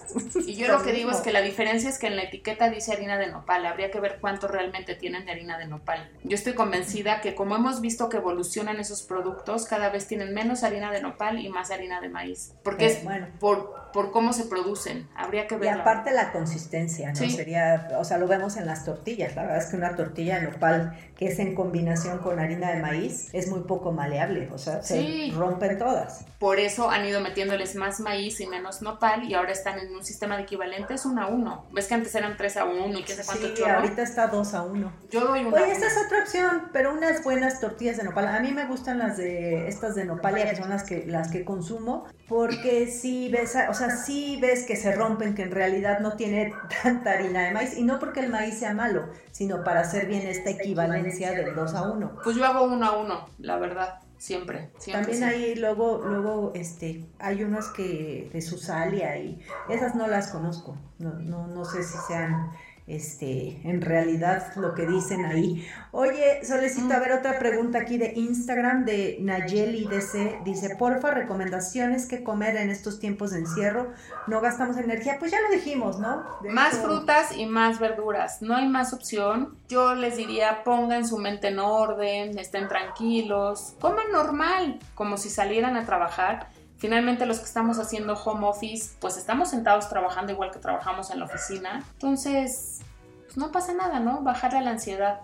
Y 0.46 0.54
yo 0.56 0.66
lo 0.68 0.82
que 0.82 0.92
digo 0.92 1.10
es 1.10 1.18
que 1.18 1.30
la 1.30 1.42
diferencia 1.42 1.90
es 1.90 1.98
que 1.98 2.06
en 2.06 2.16
la 2.16 2.22
etiqueta 2.22 2.70
dice 2.70 2.92
harina 2.92 3.18
de 3.18 3.26
nopal, 3.30 3.66
habría 3.66 3.90
que 3.90 4.00
ver 4.00 4.16
cuánto 4.20 4.48
realmente 4.48 4.94
tienen 4.94 5.26
de 5.26 5.32
harina 5.32 5.58
de 5.58 5.66
nopal. 5.68 6.10
Yo 6.24 6.34
estoy 6.34 6.54
convencida 6.54 7.20
que 7.20 7.34
como 7.34 7.54
hemos 7.54 7.82
visto 7.82 8.08
que 8.08 8.16
evolucionan 8.16 8.80
esos 8.80 9.02
productos, 9.02 9.66
cada 9.66 9.90
vez 9.90 10.06
tienen 10.06 10.32
menos 10.32 10.62
harina 10.64 10.90
de 10.90 11.02
nopal 11.02 11.38
y 11.38 11.50
más 11.50 11.70
harina 11.70 12.00
de 12.00 12.08
maíz, 12.08 12.54
porque 12.64 12.86
Eh, 12.86 12.88
es 12.92 13.04
bueno. 13.04 13.26
por, 13.38 13.74
por 13.92 14.10
cómo 14.10 14.32
se 14.32 14.44
producen, 14.44 15.06
habría 15.14 15.46
que 15.46 15.56
Y 15.56 15.58
ver. 15.58 15.80
aparte 15.80 16.12
la 16.12 16.32
consistencia, 16.32 17.10
¿no? 17.10 17.16
Sí. 17.16 17.28
Sería, 17.30 17.88
o 17.98 18.04
sea, 18.04 18.16
lo 18.16 18.26
vemos 18.26 18.56
en 18.56 18.64
las 18.66 18.86
tortillas. 18.86 19.36
La 19.36 19.42
verdad 19.42 19.58
es 19.58 19.66
que 19.66 19.76
una 19.76 19.94
tortilla 19.96 20.40
de 20.40 20.50
nopal 20.50 20.96
que 21.18 21.28
es 21.28 21.38
en 21.38 21.54
combinación 21.54 22.18
con 22.18 22.38
harina 22.38 22.70
de 22.72 22.80
maíz 22.80 22.85
es 22.94 23.48
muy 23.48 23.60
poco 23.60 23.92
maleable, 23.92 24.48
o 24.52 24.58
sea, 24.58 24.82
Sí. 24.82 25.30
se 25.30 25.36
rompen 25.36 25.78
todas. 25.78 26.24
Por 26.38 26.58
eso 26.60 26.90
han 26.90 27.04
ido 27.06 27.20
metiéndoles 27.20 27.74
más 27.76 28.00
maíz 28.00 28.40
y 28.40 28.46
menos 28.46 28.82
nopal 28.82 29.24
y 29.24 29.34
ahora 29.34 29.52
están 29.52 29.78
en 29.78 29.94
un 29.94 30.04
sistema 30.04 30.36
de 30.36 30.42
equivalentes 30.42 31.06
uno 31.06 31.22
a 31.22 31.26
uno. 31.28 31.64
¿Ves 31.72 31.86
que 31.88 31.94
antes 31.94 32.14
eran 32.14 32.36
3 32.36 32.56
a 32.58 32.64
1 32.66 32.98
y 32.98 33.02
qué 33.04 33.14
sé 33.14 33.22
cuánto 33.24 33.46
Sí, 33.48 33.54
chorro? 33.54 33.76
ahorita 33.76 34.02
está 34.02 34.26
2 34.26 34.54
a 34.54 34.62
1. 34.62 34.92
Yo 35.10 35.20
doy 35.26 35.44
una. 35.44 35.56
Oye, 35.62 35.72
esta 35.72 35.86
es 35.86 35.96
otra 36.04 36.20
opción, 36.20 36.68
pero 36.72 36.92
unas 36.92 37.24
buenas 37.24 37.60
tortillas 37.60 37.96
de 37.96 38.04
nopal. 38.04 38.28
A 38.28 38.40
mí 38.40 38.52
me 38.52 38.66
gustan 38.66 38.98
las 38.98 39.16
de 39.16 39.66
estas 39.68 39.94
de 39.94 40.04
nopalia, 40.04 40.48
que 40.50 40.56
son 40.56 40.68
las 40.68 40.82
que 40.84 41.06
las 41.06 41.30
que 41.30 41.44
consumo, 41.44 42.04
porque 42.28 42.86
sí 42.88 43.30
ves, 43.30 43.56
o 43.70 43.74
sea, 43.74 43.90
sí 43.90 44.38
ves 44.40 44.64
que 44.66 44.76
se 44.76 44.92
rompen, 44.92 45.34
que 45.34 45.42
en 45.42 45.52
realidad 45.52 46.00
no 46.00 46.16
tiene 46.16 46.52
tanta 46.82 47.12
harina 47.12 47.44
de 47.44 47.52
maíz 47.52 47.76
y 47.78 47.82
no 47.84 47.98
porque 47.98 48.20
el 48.20 48.28
maíz 48.30 48.58
sea 48.58 48.74
malo, 48.74 49.06
sino 49.30 49.64
para 49.64 49.80
hacer 49.80 50.06
bien 50.06 50.26
esta 50.26 50.50
equivalencia 50.50 51.32
del 51.32 51.54
2 51.54 51.74
a 51.74 51.82
1. 51.90 52.18
Pues 52.22 52.36
yo 52.36 52.44
hago 52.44 52.66
uno 52.76 52.86
a 52.86 52.96
uno, 52.98 53.28
la 53.38 53.58
verdad, 53.58 54.00
siempre. 54.18 54.70
siempre 54.78 55.12
También 55.12 55.18
sí. 55.18 55.24
ahí 55.24 55.54
luego, 55.56 56.02
luego 56.04 56.52
este, 56.54 57.04
hay 57.18 57.42
unas 57.42 57.68
que 57.68 58.30
de 58.32 58.42
Susalia 58.42 59.16
y 59.18 59.40
esas 59.68 59.94
no 59.94 60.06
las 60.06 60.28
conozco. 60.28 60.76
No, 60.98 61.14
no, 61.14 61.46
no 61.46 61.64
sé 61.64 61.82
si 61.82 61.98
sean 62.06 62.50
este, 62.86 63.60
en 63.64 63.80
realidad 63.80 64.52
lo 64.56 64.74
que 64.74 64.86
dicen 64.86 65.24
ahí. 65.24 65.66
Oye, 65.90 66.44
Solecito, 66.44 66.94
a 66.94 67.00
ver 67.00 67.12
otra 67.12 67.38
pregunta 67.38 67.78
aquí 67.78 67.98
de 67.98 68.12
Instagram 68.14 68.84
de 68.84 69.18
Nayeli 69.20 69.88
DC. 69.88 70.40
Dice, 70.44 70.76
porfa, 70.76 71.10
recomendaciones 71.10 72.06
que 72.06 72.22
comer 72.22 72.56
en 72.56 72.70
estos 72.70 73.00
tiempos 73.00 73.32
de 73.32 73.40
encierro. 73.40 73.92
No 74.28 74.40
gastamos 74.40 74.76
energía. 74.76 75.16
Pues 75.18 75.32
ya 75.32 75.40
lo 75.40 75.50
dijimos, 75.50 75.98
¿no? 75.98 76.24
De 76.42 76.50
Más 76.50 76.76
frutas 76.76 77.36
y 77.36 77.46
más 77.46 77.80
verduras, 77.80 78.40
no 78.42 78.54
hay 78.54 78.68
más 78.68 78.92
opción. 78.92 79.56
Yo 79.68 79.94
les 79.94 80.16
diría, 80.16 80.62
pongan 80.64 81.06
su 81.06 81.18
mente 81.18 81.48
en 81.48 81.58
orden, 81.58 82.38
estén 82.38 82.68
tranquilos, 82.68 83.74
coman 83.80 84.12
normal, 84.12 84.78
como 84.94 85.16
si 85.16 85.28
salieran 85.28 85.76
a 85.76 85.86
trabajar. 85.86 86.48
Finalmente 86.78 87.24
los 87.26 87.38
que 87.38 87.44
estamos 87.46 87.78
haciendo 87.78 88.14
home 88.14 88.46
office, 88.46 88.94
pues 89.00 89.16
estamos 89.16 89.50
sentados 89.50 89.88
trabajando 89.88 90.32
igual 90.32 90.50
que 90.50 90.58
trabajamos 90.58 91.10
en 91.10 91.20
la 91.20 91.24
oficina. 91.24 91.82
Entonces, 91.94 92.80
pues 93.24 93.36
no 93.38 93.50
pasa 93.50 93.72
nada, 93.74 93.98
¿no? 94.00 94.20
Bajarle 94.22 94.58
a 94.58 94.62
la 94.62 94.70
ansiedad 94.72 95.20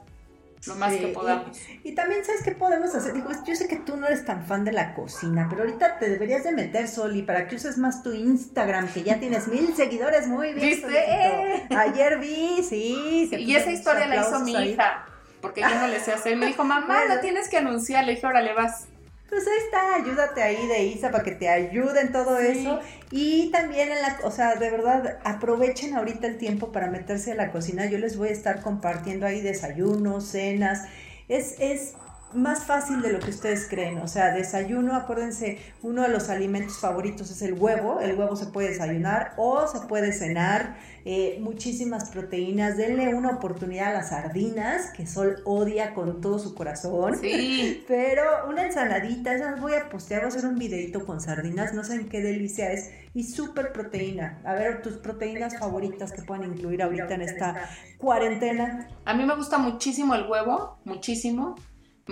lo 0.67 0.77
más 0.77 0.93
Sí, 0.93 1.01
que 1.01 1.09
podamos. 1.09 1.59
Y, 1.83 1.95
también, 1.97 2.25
¿sabes 2.25 2.43
qué 2.45 2.53
podemos 2.53 2.95
hacer? 2.95 3.15
Digo, 3.15 3.31
yo 3.45 3.57
sé 3.57 3.67
que 3.67 3.77
tú 3.77 3.97
no 3.97 4.07
eres 4.07 4.25
tan 4.25 4.47
fan 4.47 4.65
de 4.65 4.71
la 4.71 4.95
cocina, 4.95 5.49
pero 5.51 5.63
ahorita 5.63 5.99
te 5.99 6.09
deberías 6.09 6.45
de 6.45 6.53
meter, 6.53 6.87
Soli, 6.87 7.23
para 7.23 7.49
que 7.49 7.57
uses 7.57 7.79
más 7.79 8.05
tu 8.05 8.13
Instagram, 8.13 8.87
que 8.93 9.03
ya 9.03 9.19
tienes 9.19 9.49
mil 9.49 9.75
seguidores, 9.75 10.29
muy 10.29 10.53
bien. 10.55 10.69
¿Viste? 10.69 11.67
Ayer 11.77 12.19
vi, 12.21 12.63
sí. 12.63 13.27
se 13.29 13.41
Y 13.41 13.57
esa 13.57 13.73
historia 13.73 14.07
la 14.07 14.17
hizo 14.21 14.39
mi 14.41 14.55
ahí. 14.55 14.71
hija, 14.71 15.05
porque 15.41 15.63
yo 15.63 15.75
no 15.75 15.89
le 15.89 15.99
sé 15.99 16.13
hacer. 16.13 16.37
Me 16.37 16.47
dijo, 16.47 16.63
mamá, 16.65 16.87
Bueno. 17.01 17.17
lo 17.17 17.21
tienes 17.21 17.49
que 17.49 17.59
anunciar. 17.59 18.05
Le 18.05 18.15
dije, 18.15 18.27
órale, 18.27 18.55
vas. 18.55 18.87
Pues 19.33 19.47
ahí 19.47 19.57
está, 19.65 19.95
ayúdate 19.95 20.43
ahí 20.43 20.67
de 20.67 20.85
Isa 20.85 21.11
para 21.11 21.25
que 21.25 21.31
te 21.33 21.49
ayude 21.49 22.03
en 22.03 22.13
todo 22.13 22.37
Sí. 22.39 22.49
eso. 22.49 22.81
Y 23.11 23.51
también 23.51 23.91
en 23.91 24.03
la, 24.03 24.19
o 24.25 24.31
sea, 24.31 24.57
de 24.57 24.69
verdad, 24.71 25.21
aprovechen 25.25 25.95
ahorita 25.97 26.27
el 26.27 26.37
tiempo 26.37 26.71
para 26.71 26.89
meterse 26.91 27.33
a 27.33 27.35
la 27.35 27.51
cocina. 27.51 27.87
Yo 27.87 27.97
les 27.97 28.19
voy 28.19 28.29
a 28.29 28.33
estar 28.33 28.61
compartiendo 28.61 29.25
ahí 29.25 29.41
desayunos, 29.41 30.27
cenas. 30.27 30.83
Es, 31.29 31.55
es 31.61 31.95
más 32.35 32.65
fácil 32.65 33.03
de 33.03 33.13
lo 33.13 33.21
que 33.21 33.31
ustedes 33.31 33.67
creen. 33.69 33.99
O 33.99 34.09
sea, 34.09 34.33
desayuno, 34.33 34.95
acuérdense, 34.95 35.59
uno 35.83 36.03
de 36.03 36.09
los 36.09 36.29
alimentos 36.29 36.79
favoritos 36.79 37.31
es 37.31 37.43
el 37.43 37.55
huevo. 37.55 38.01
El 38.01 38.19
huevo 38.19 38.37
se 38.37 38.47
puede 38.47 38.69
desayunar 38.71 39.35
o 39.37 39.67
se 39.67 39.87
puede 39.87 40.13
cenar. 40.13 40.77
Eh, 41.05 41.39
muchísimas 41.41 42.11
proteínas. 42.11 42.77
Denle 42.77 43.15
una 43.15 43.31
oportunidad 43.31 43.89
a 43.89 43.93
las 43.95 44.11
sardinas, 44.11 44.91
que 44.91 45.07
Sol 45.07 45.43
odia 45.45 45.95
con 45.95 46.21
todo 46.21 46.39
su 46.39 46.55
corazón. 46.55 47.19
Sí. 47.19 47.85
Pero 47.89 48.23
una 48.49 48.65
ensaladita, 48.67 49.35
esas 49.35 49.61
voy 49.61 49.75
a 49.75 49.89
postear, 49.89 50.23
voy 50.23 50.33
a 50.33 50.37
hacer 50.37 50.49
un 50.49 50.59
videito 50.59 51.05
con 51.05 51.21
sardinas, 51.21 51.75
no 51.75 51.83
saben 51.85 52.09
qué 52.09 52.21
delicia 52.21 52.71
es. 52.73 52.91
Y 53.15 53.25
súper 53.25 53.73
proteína. 53.73 54.41
A 54.45 54.55
ver, 54.55 54.81
tus 54.81 54.95
proteínas 54.95 55.59
favoritas 55.59 56.13
que 56.13 56.23
puedan 56.23 56.45
incluir 56.45 56.83
ahorita 56.83 57.15
en 57.15 57.23
esta 57.23 57.69
cuarentena. 57.99 58.89
A 59.05 59.15
mí 59.15 59.25
me 59.25 59.37
gusta 59.37 59.59
muchísimo 59.59 60.15
el 60.15 60.27
huevo, 60.27 60.79
muchísimo. 60.85 61.57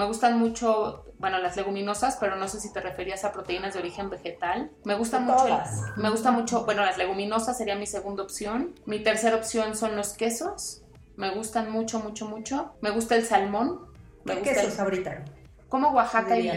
Me 0.01 0.07
gustan 0.07 0.39
mucho, 0.39 1.05
bueno, 1.19 1.37
las 1.41 1.57
leguminosas, 1.57 2.17
pero 2.19 2.35
no 2.37 2.49
sé 2.49 2.59
si 2.59 2.73
te 2.73 2.81
referías 2.81 3.23
a 3.27 3.33
proteínas 3.33 3.75
de 3.75 3.81
origen 3.81 4.09
vegetal. 4.09 4.71
Me 4.87 4.95
gusta 4.95 5.21
mucho, 5.21 5.45
Todas. 5.45 5.95
me 5.99 6.09
gusta 6.09 6.31
mucho, 6.31 6.65
bueno, 6.65 6.87
las 6.87 6.97
leguminosas 6.97 7.59
sería 7.59 7.77
mi 7.77 7.87
segunda 7.87 8.23
opción. 8.23 8.75
Mi 8.87 9.01
tercera 9.03 9.37
opción 9.37 9.77
son 9.77 9.97
los 9.97 10.15
quesos. 10.15 10.81
Me 11.17 11.35
gustan 11.35 11.71
mucho, 11.71 12.01
mucho, 12.01 12.27
mucho. 12.27 12.73
Me 12.81 12.89
gusta 12.89 13.15
el 13.15 13.27
salmón. 13.27 13.89
Me 14.25 14.41
¿Qué 14.41 14.55
gusta 14.55 14.63
el- 14.73 14.81
ahorita? 14.81 15.25
como 15.69 15.91
Oaxaca 15.91 16.39
y 16.39 16.51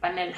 panela. 0.00 0.36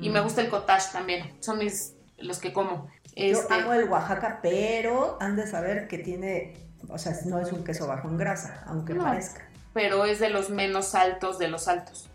Y 0.00 0.08
Mm. 0.08 0.12
me 0.12 0.20
gusta 0.20 0.40
el 0.40 0.50
cottage 0.50 0.90
también. 0.92 1.36
Son 1.38 1.58
mis 1.58 1.94
los 2.18 2.40
que 2.40 2.52
como. 2.52 2.88
Este, 3.14 3.30
Yo 3.34 3.54
amo 3.54 3.72
el 3.72 3.88
Oaxaca, 3.88 4.40
pero 4.42 5.16
han 5.20 5.36
de 5.36 5.46
saber 5.46 5.86
que 5.86 5.98
tiene, 5.98 6.54
o 6.88 6.98
sea, 6.98 7.12
no 7.26 7.38
es 7.38 7.52
un 7.52 7.62
queso 7.62 7.86
bajo 7.86 8.08
en 8.08 8.16
grasa, 8.18 8.64
aunque 8.66 8.94
No. 8.94 9.04
parezca. 9.04 9.46
Pero 9.72 10.04
es 10.04 10.18
de 10.18 10.30
los 10.30 10.50
menos 10.50 10.94
altos 10.94 11.38
de 11.38 11.48
los 11.48 11.68
altos. 11.68 12.08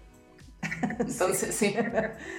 Entonces, 1.00 1.56
sí. 1.56 1.76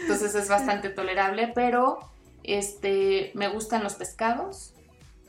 Entonces 0.03 0.35
es 0.35 0.49
bastante 0.49 0.89
tolerable, 0.89 1.53
pero 1.55 1.99
este 2.43 3.33
me 3.35 3.49
gustan 3.49 3.83
los 3.83 3.95
pescados 3.95 4.75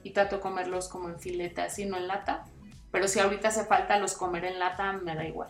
y 0.03 0.11
trato 0.11 0.37
de 0.37 0.41
comerlos 0.41 0.87
como 0.87 1.09
en 1.09 1.19
filete, 1.19 1.61
así 1.61 1.85
no 1.85 1.97
en 1.97 2.07
lata. 2.07 2.45
Pero 2.91 3.07
si 3.07 3.19
ahorita 3.19 3.49
hace 3.49 3.65
falta 3.65 3.99
los 3.99 4.13
comer 4.13 4.45
en 4.45 4.59
lata, 4.59 4.93
me 4.93 5.15
da 5.15 5.25
igual. 5.25 5.49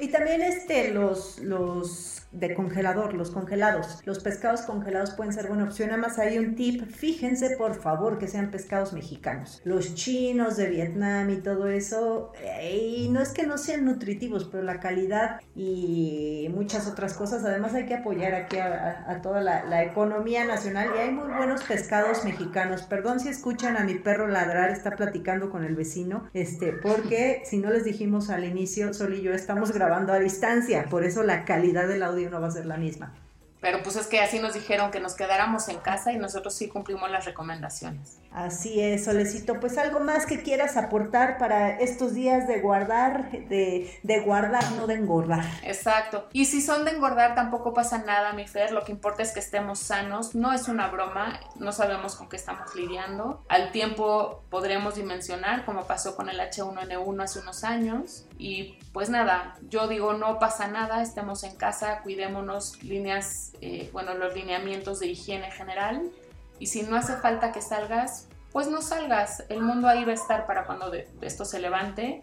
Y 0.00 0.08
también 0.08 0.42
este, 0.42 0.92
los, 0.92 1.38
los 1.38 2.22
de 2.32 2.54
congelador, 2.54 3.14
los 3.14 3.30
congelados. 3.30 4.00
Los 4.04 4.20
pescados 4.20 4.62
congelados 4.62 5.10
pueden 5.10 5.32
ser 5.32 5.48
buena 5.48 5.64
opción. 5.64 5.90
Además 5.90 6.18
hay 6.18 6.38
un 6.38 6.54
tip, 6.56 6.90
fíjense 6.90 7.56
por 7.56 7.80
favor 7.80 8.18
que 8.18 8.26
sean 8.26 8.50
pescados 8.50 8.92
mexicanos. 8.92 9.60
Los 9.64 9.94
chinos 9.94 10.56
de 10.56 10.68
Vietnam 10.68 11.28
y 11.30 11.36
todo 11.36 11.68
eso, 11.68 12.32
y 12.62 13.08
no 13.10 13.20
es 13.20 13.30
que 13.30 13.46
no 13.46 13.58
sean 13.58 13.84
nutritivos, 13.84 14.48
pero 14.50 14.62
la 14.62 14.80
calidad 14.80 15.40
y 15.54 16.48
muchas 16.54 16.88
otras 16.88 17.14
cosas. 17.14 17.44
Además 17.44 17.74
hay 17.74 17.86
que 17.86 17.94
apoyar 17.94 18.34
aquí 18.34 18.56
a, 18.58 19.20
toda 19.22 19.40
la, 19.40 19.64
la, 19.64 19.84
economía 19.84 20.44
nacional 20.44 20.90
y 20.96 20.98
hay 20.98 21.10
muy 21.12 21.28
buenos 21.28 21.62
pescados 21.64 22.24
mexicanos. 22.24 22.82
Perdón 22.82 23.20
si 23.20 23.28
escuchan 23.28 23.76
a 23.76 23.84
mi 23.84 23.96
perro 23.96 24.26
ladrar, 24.26 24.70
está 24.70 24.92
platicando 24.92 25.50
con 25.50 25.64
el 25.64 25.76
vecino, 25.76 26.30
este, 26.32 26.72
porque 26.72 27.42
si 27.44 27.58
no 27.58 27.70
les 27.70 27.84
dijimos 27.84 28.30
al 28.30 28.44
inicio, 28.44 28.94
Sol 28.94 29.14
y 29.14 29.22
yo 29.22 29.34
estamos 29.34 29.70
grabando 29.72 29.81
a 29.82 30.18
distancia, 30.18 30.86
por 30.88 31.04
eso 31.04 31.22
la 31.22 31.44
calidad 31.44 31.88
del 31.88 32.02
audio 32.02 32.30
no 32.30 32.40
va 32.40 32.48
a 32.48 32.50
ser 32.50 32.66
la 32.66 32.76
misma. 32.76 33.12
Pero 33.60 33.82
pues 33.82 33.96
es 33.96 34.06
que 34.06 34.20
así 34.20 34.38
nos 34.40 34.54
dijeron 34.54 34.90
que 34.90 35.00
nos 35.00 35.14
quedáramos 35.14 35.68
en 35.68 35.78
casa 35.78 36.12
y 36.12 36.18
nosotros 36.18 36.54
sí 36.54 36.68
cumplimos 36.68 37.10
las 37.10 37.24
recomendaciones. 37.24 38.21
Así 38.34 38.80
es, 38.80 39.04
Solecito. 39.04 39.60
Pues 39.60 39.76
algo 39.76 40.00
más 40.00 40.24
que 40.24 40.42
quieras 40.42 40.78
aportar 40.78 41.36
para 41.36 41.78
estos 41.78 42.14
días 42.14 42.48
de 42.48 42.60
guardar, 42.60 43.30
de, 43.30 44.22
guardar, 44.24 44.72
no 44.72 44.86
de 44.86 44.94
engordar. 44.94 45.44
Exacto. 45.62 46.28
Y 46.32 46.46
si 46.46 46.62
son 46.62 46.86
de 46.86 46.92
engordar, 46.92 47.34
tampoco 47.34 47.74
pasa 47.74 47.98
nada, 47.98 48.32
mi 48.32 48.46
Fer. 48.46 48.72
Lo 48.72 48.84
que 48.84 48.92
importa 48.92 49.22
es 49.22 49.32
que 49.32 49.40
estemos 49.40 49.80
sanos. 49.80 50.34
No 50.34 50.52
es 50.52 50.68
una 50.68 50.88
broma, 50.88 51.40
no 51.56 51.72
sabemos 51.72 52.16
con 52.16 52.30
qué 52.30 52.36
estamos 52.36 52.74
lidiando. 52.74 53.44
Al 53.50 53.70
tiempo 53.70 54.42
podremos 54.48 54.94
dimensionar, 54.94 55.66
como 55.66 55.86
pasó 55.86 56.16
con 56.16 56.30
el 56.30 56.40
H1N1 56.40 57.22
hace 57.22 57.38
unos 57.40 57.64
años. 57.64 58.26
Y 58.38 58.78
pues 58.94 59.10
nada, 59.10 59.56
yo 59.68 59.88
digo, 59.88 60.14
no 60.14 60.38
pasa 60.38 60.68
nada, 60.68 61.02
estemos 61.02 61.44
en 61.44 61.54
casa, 61.56 62.00
cuidémonos, 62.02 62.82
líneas, 62.82 63.52
eh, 63.60 63.90
bueno, 63.92 64.14
los 64.14 64.34
lineamientos 64.34 65.00
de 65.00 65.08
higiene 65.08 65.50
general. 65.50 66.10
Y 66.62 66.68
si 66.68 66.84
no 66.84 66.94
hace 66.94 67.16
falta 67.16 67.50
que 67.50 67.60
salgas, 67.60 68.28
pues 68.52 68.68
no 68.68 68.82
salgas. 68.82 69.42
El 69.48 69.62
mundo 69.62 69.88
ahí 69.88 70.04
va 70.04 70.12
a 70.12 70.14
estar 70.14 70.46
para 70.46 70.64
cuando 70.64 70.92
esto 71.20 71.44
se 71.44 71.58
levante. 71.58 72.22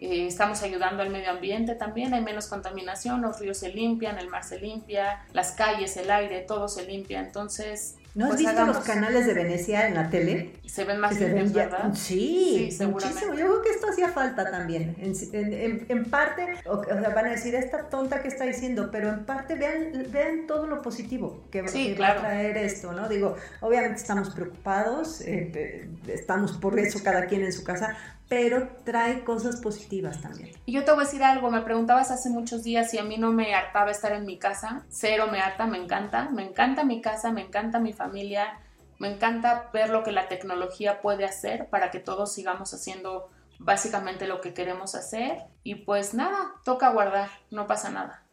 Eh, 0.00 0.26
estamos 0.26 0.60
ayudando 0.64 1.04
al 1.04 1.10
medio 1.10 1.30
ambiente 1.30 1.76
también, 1.76 2.12
hay 2.12 2.20
menos 2.20 2.48
contaminación, 2.48 3.22
los 3.22 3.38
ríos 3.38 3.58
se 3.58 3.68
limpian, 3.68 4.18
el 4.18 4.28
mar 4.28 4.42
se 4.42 4.58
limpia, 4.58 5.24
las 5.32 5.52
calles, 5.52 5.96
el 5.96 6.10
aire, 6.10 6.40
todo 6.40 6.66
se 6.66 6.84
limpia. 6.84 7.20
Entonces, 7.20 7.94
¿No 8.16 8.24
has 8.24 8.30
pues 8.30 8.46
visto 8.46 8.64
los 8.64 8.78
canales 8.78 9.26
de 9.26 9.34
Venecia 9.34 9.88
en 9.88 9.94
la 9.94 10.08
tele? 10.08 10.54
Se 10.64 10.84
ven 10.84 11.00
más 11.00 11.20
limpios, 11.20 11.52
¿verdad? 11.52 11.92
Sí, 11.92 12.74
muchísimo. 12.88 13.34
Yo 13.34 13.44
creo 13.44 13.62
que 13.62 13.68
esto 13.68 13.90
hacía 13.90 14.08
falta 14.08 14.50
también. 14.50 14.96
En, 14.98 16.04
parte, 16.06 16.46
o, 16.64 16.82
sea, 16.82 17.10
van 17.10 17.26
a 17.26 17.30
decir, 17.32 17.54
esta 17.54 17.90
tonta 17.90 18.22
que 18.22 18.28
está 18.28 18.44
diciendo, 18.44 18.88
pero 18.90 19.10
en 19.10 19.26
parte 19.26 19.54
vean, 19.54 20.06
vean 20.10 20.46
todo 20.46 20.66
lo 20.66 20.80
positivo 20.80 21.44
que, 21.50 21.60
va 21.60 22.08
a 22.08 22.16
traer 22.16 22.56
esto, 22.56 22.90
¿no? 22.92 23.06
Digo, 23.06 23.36
obviamente 23.60 24.00
estamos 24.00 24.30
preocupados, 24.30 25.20
eh, 25.20 25.86
estamos 26.06 26.52
por 26.52 26.78
eso 26.78 27.00
cada 27.04 27.26
quien 27.26 27.42
en 27.42 27.52
su 27.52 27.64
casa, 27.64 27.98
pero 28.28 28.68
trae 28.84 29.22
cosas 29.22 29.60
positivas 29.60 30.20
también. 30.20 30.50
Y 30.66 30.72
yo 30.72 30.84
te 30.84 30.90
voy 30.90 31.02
a 31.02 31.04
decir 31.04 31.22
algo, 31.22 31.50
me 31.50 31.60
preguntabas 31.60 32.10
hace 32.10 32.28
muchos 32.30 32.64
días 32.64 32.90
si 32.90 32.98
a 32.98 33.04
mí 33.04 33.18
no 33.18 33.32
me 33.32 33.54
hartaba 33.54 33.90
estar 33.90 34.12
en 34.12 34.26
mi 34.26 34.38
casa, 34.38 34.84
cero 34.88 35.28
me 35.30 35.40
harta, 35.40 35.66
me 35.66 35.78
encanta, 35.78 36.28
me 36.30 36.44
encanta 36.44 36.84
mi 36.84 37.00
casa, 37.00 37.30
me 37.30 37.42
encanta 37.42 37.78
mi 37.78 37.92
familia, 37.92 38.58
me 38.98 39.12
encanta 39.12 39.70
ver 39.72 39.90
lo 39.90 40.02
que 40.02 40.12
la 40.12 40.28
tecnología 40.28 41.00
puede 41.02 41.24
hacer 41.24 41.68
para 41.68 41.90
que 41.90 42.00
todos 42.00 42.32
sigamos 42.32 42.74
haciendo 42.74 43.30
básicamente 43.58 44.26
lo 44.26 44.40
que 44.40 44.54
queremos 44.54 44.94
hacer 44.94 45.44
y 45.62 45.76
pues 45.76 46.14
nada, 46.14 46.54
toca 46.64 46.90
guardar, 46.90 47.30
no 47.50 47.66
pasa 47.66 47.90
nada. 47.90 48.24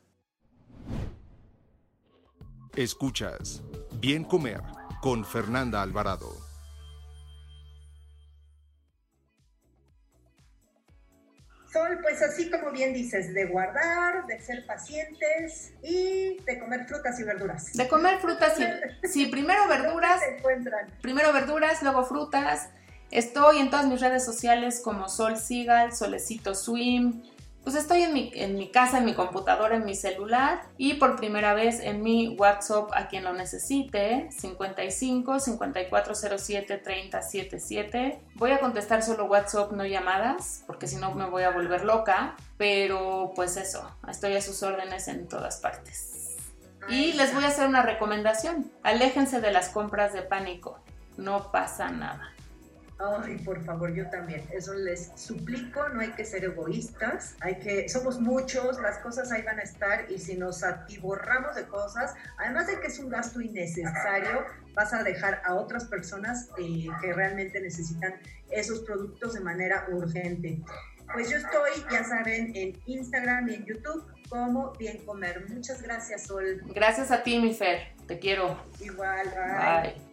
Escuchas 2.76 3.62
Bien 4.00 4.24
Comer 4.24 4.62
con 5.02 5.24
Fernanda 5.24 5.82
Alvarado. 5.82 6.43
Sol, 11.74 11.98
pues 12.04 12.22
así 12.22 12.52
como 12.52 12.72
bien 12.72 12.94
dices, 12.94 13.34
de 13.34 13.46
guardar, 13.46 14.28
de 14.28 14.40
ser 14.40 14.64
pacientes 14.68 15.74
y 15.82 16.38
de 16.46 16.60
comer 16.60 16.86
frutas 16.86 17.20
y 17.20 17.24
verduras. 17.24 17.74
De 17.74 17.88
comer 17.88 18.20
frutas 18.20 18.54
y 18.60 19.08
sí, 19.08 19.26
primero 19.26 19.68
verduras. 19.68 20.22
Primero 21.02 21.34
verduras, 21.34 21.82
luego 21.82 22.06
frutas. 22.06 22.70
Estoy 23.10 23.58
en 23.60 23.72
todas 23.72 23.88
mis 23.88 24.02
redes 24.02 24.24
sociales 24.24 24.82
como 24.84 25.10
Sol 25.10 25.38
Sigal, 25.38 25.94
Solecito 25.96 26.54
Swim, 26.54 27.24
pues 27.64 27.76
estoy 27.76 28.04
en 28.04 28.14
mi, 28.14 28.32
en 28.36 28.58
mi 28.58 28.70
casa, 28.70 28.98
en 28.98 29.06
mi 29.06 29.14
computadora, 29.14 29.78
en 29.78 29.86
mi 29.86 29.96
celular 29.96 30.64
y 30.78 30.96
por 30.96 31.16
primera 31.16 31.54
vez 31.54 31.80
en 31.80 32.02
mi 32.02 32.36
WhatsApp 32.38 32.92
a 32.94 33.08
quien 33.08 33.24
lo 33.24 33.34
necesite, 33.34 34.28
55 34.32 35.40
5407 35.40 36.78
3077. 36.78 38.20
Voy 38.36 38.52
a 38.52 38.60
contestar 38.60 39.02
solo 39.02 39.26
WhatsApp, 39.26 39.72
no 39.72 39.86
llamadas, 39.86 40.64
porque 40.68 40.88
si 40.88 40.98
no 40.98 41.14
me 41.16 41.30
voy 41.30 41.44
a 41.44 41.52
volver 41.52 41.86
loca, 41.86 42.36
pero 42.58 43.32
pues 43.34 43.56
eso, 43.56 43.90
estoy 44.10 44.36
a 44.36 44.42
sus 44.42 44.62
órdenes 44.62 45.08
en 45.08 45.28
todas 45.30 45.58
partes. 45.58 46.38
Y 46.90 47.14
les 47.14 47.34
voy 47.34 47.46
a 47.46 47.48
hacer 47.48 47.68
una 47.68 47.82
recomendación, 47.82 48.70
aléjense 48.84 49.40
de 49.40 49.52
las 49.52 49.70
compras 49.70 50.12
de 50.12 50.22
pánico, 50.22 50.80
no 51.16 51.50
pasa 51.52 51.90
nada. 51.90 52.34
Ay, 53.00 53.38
por 53.40 53.64
favor, 53.64 53.94
yo 53.94 54.10
también. 54.10 54.46
Eso 54.52 54.74
les 54.74 55.12
suplico, 55.16 55.90
no 55.90 56.02
hay 56.02 56.12
que 56.12 56.26
ser 56.26 56.44
egoístas, 56.44 57.36
hay 57.42 57.56
que, 57.56 57.90
somos 57.90 58.20
muchos, 58.20 58.80
las 58.80 59.00
cosas 59.00 59.32
ahí 59.32 59.42
van 59.42 59.60
a 59.60 59.64
estar 59.64 60.10
y 60.12 60.20
si 60.20 60.38
nos 60.38 60.64
atiborramos 60.64 61.56
de 61.56 61.66
cosas, 61.66 62.14
además 62.38 62.68
de 62.68 62.80
que 62.80 62.88
es 62.88 63.00
un 63.00 63.10
gasto 63.10 63.42
innecesario, 63.42 64.46
vas 64.74 64.94
a 64.94 65.04
dejar 65.04 65.42
a 65.44 65.56
otras 65.56 65.86
personas 65.86 66.50
eh, 66.58 66.88
que 67.02 67.14
realmente 67.14 67.60
necesitan 67.60 68.14
esos 68.52 68.80
productos 68.82 69.34
de 69.34 69.42
manera 69.42 69.86
urgente. 69.92 70.62
Pues 71.12 71.30
yo 71.30 71.38
estoy, 71.38 71.72
ya 71.92 72.04
saben, 72.04 72.56
en 72.56 72.80
Instagram 72.86 73.50
y 73.50 73.56
en 73.56 73.66
YouTube 73.66 74.06
como 74.30 74.72
Bien 74.74 74.98
Comer. 75.06 75.46
Muchas 75.50 75.82
gracias, 75.82 76.24
Sol. 76.24 76.62
Gracias 76.74 77.12
a 77.12 77.22
ti, 77.22 77.40
mi 77.40 77.54
Fer. 77.54 77.94
Te 78.08 78.18
quiero. 78.18 78.58
Igual, 78.80 79.28
bye. 79.30 79.92
bye. 79.92 80.13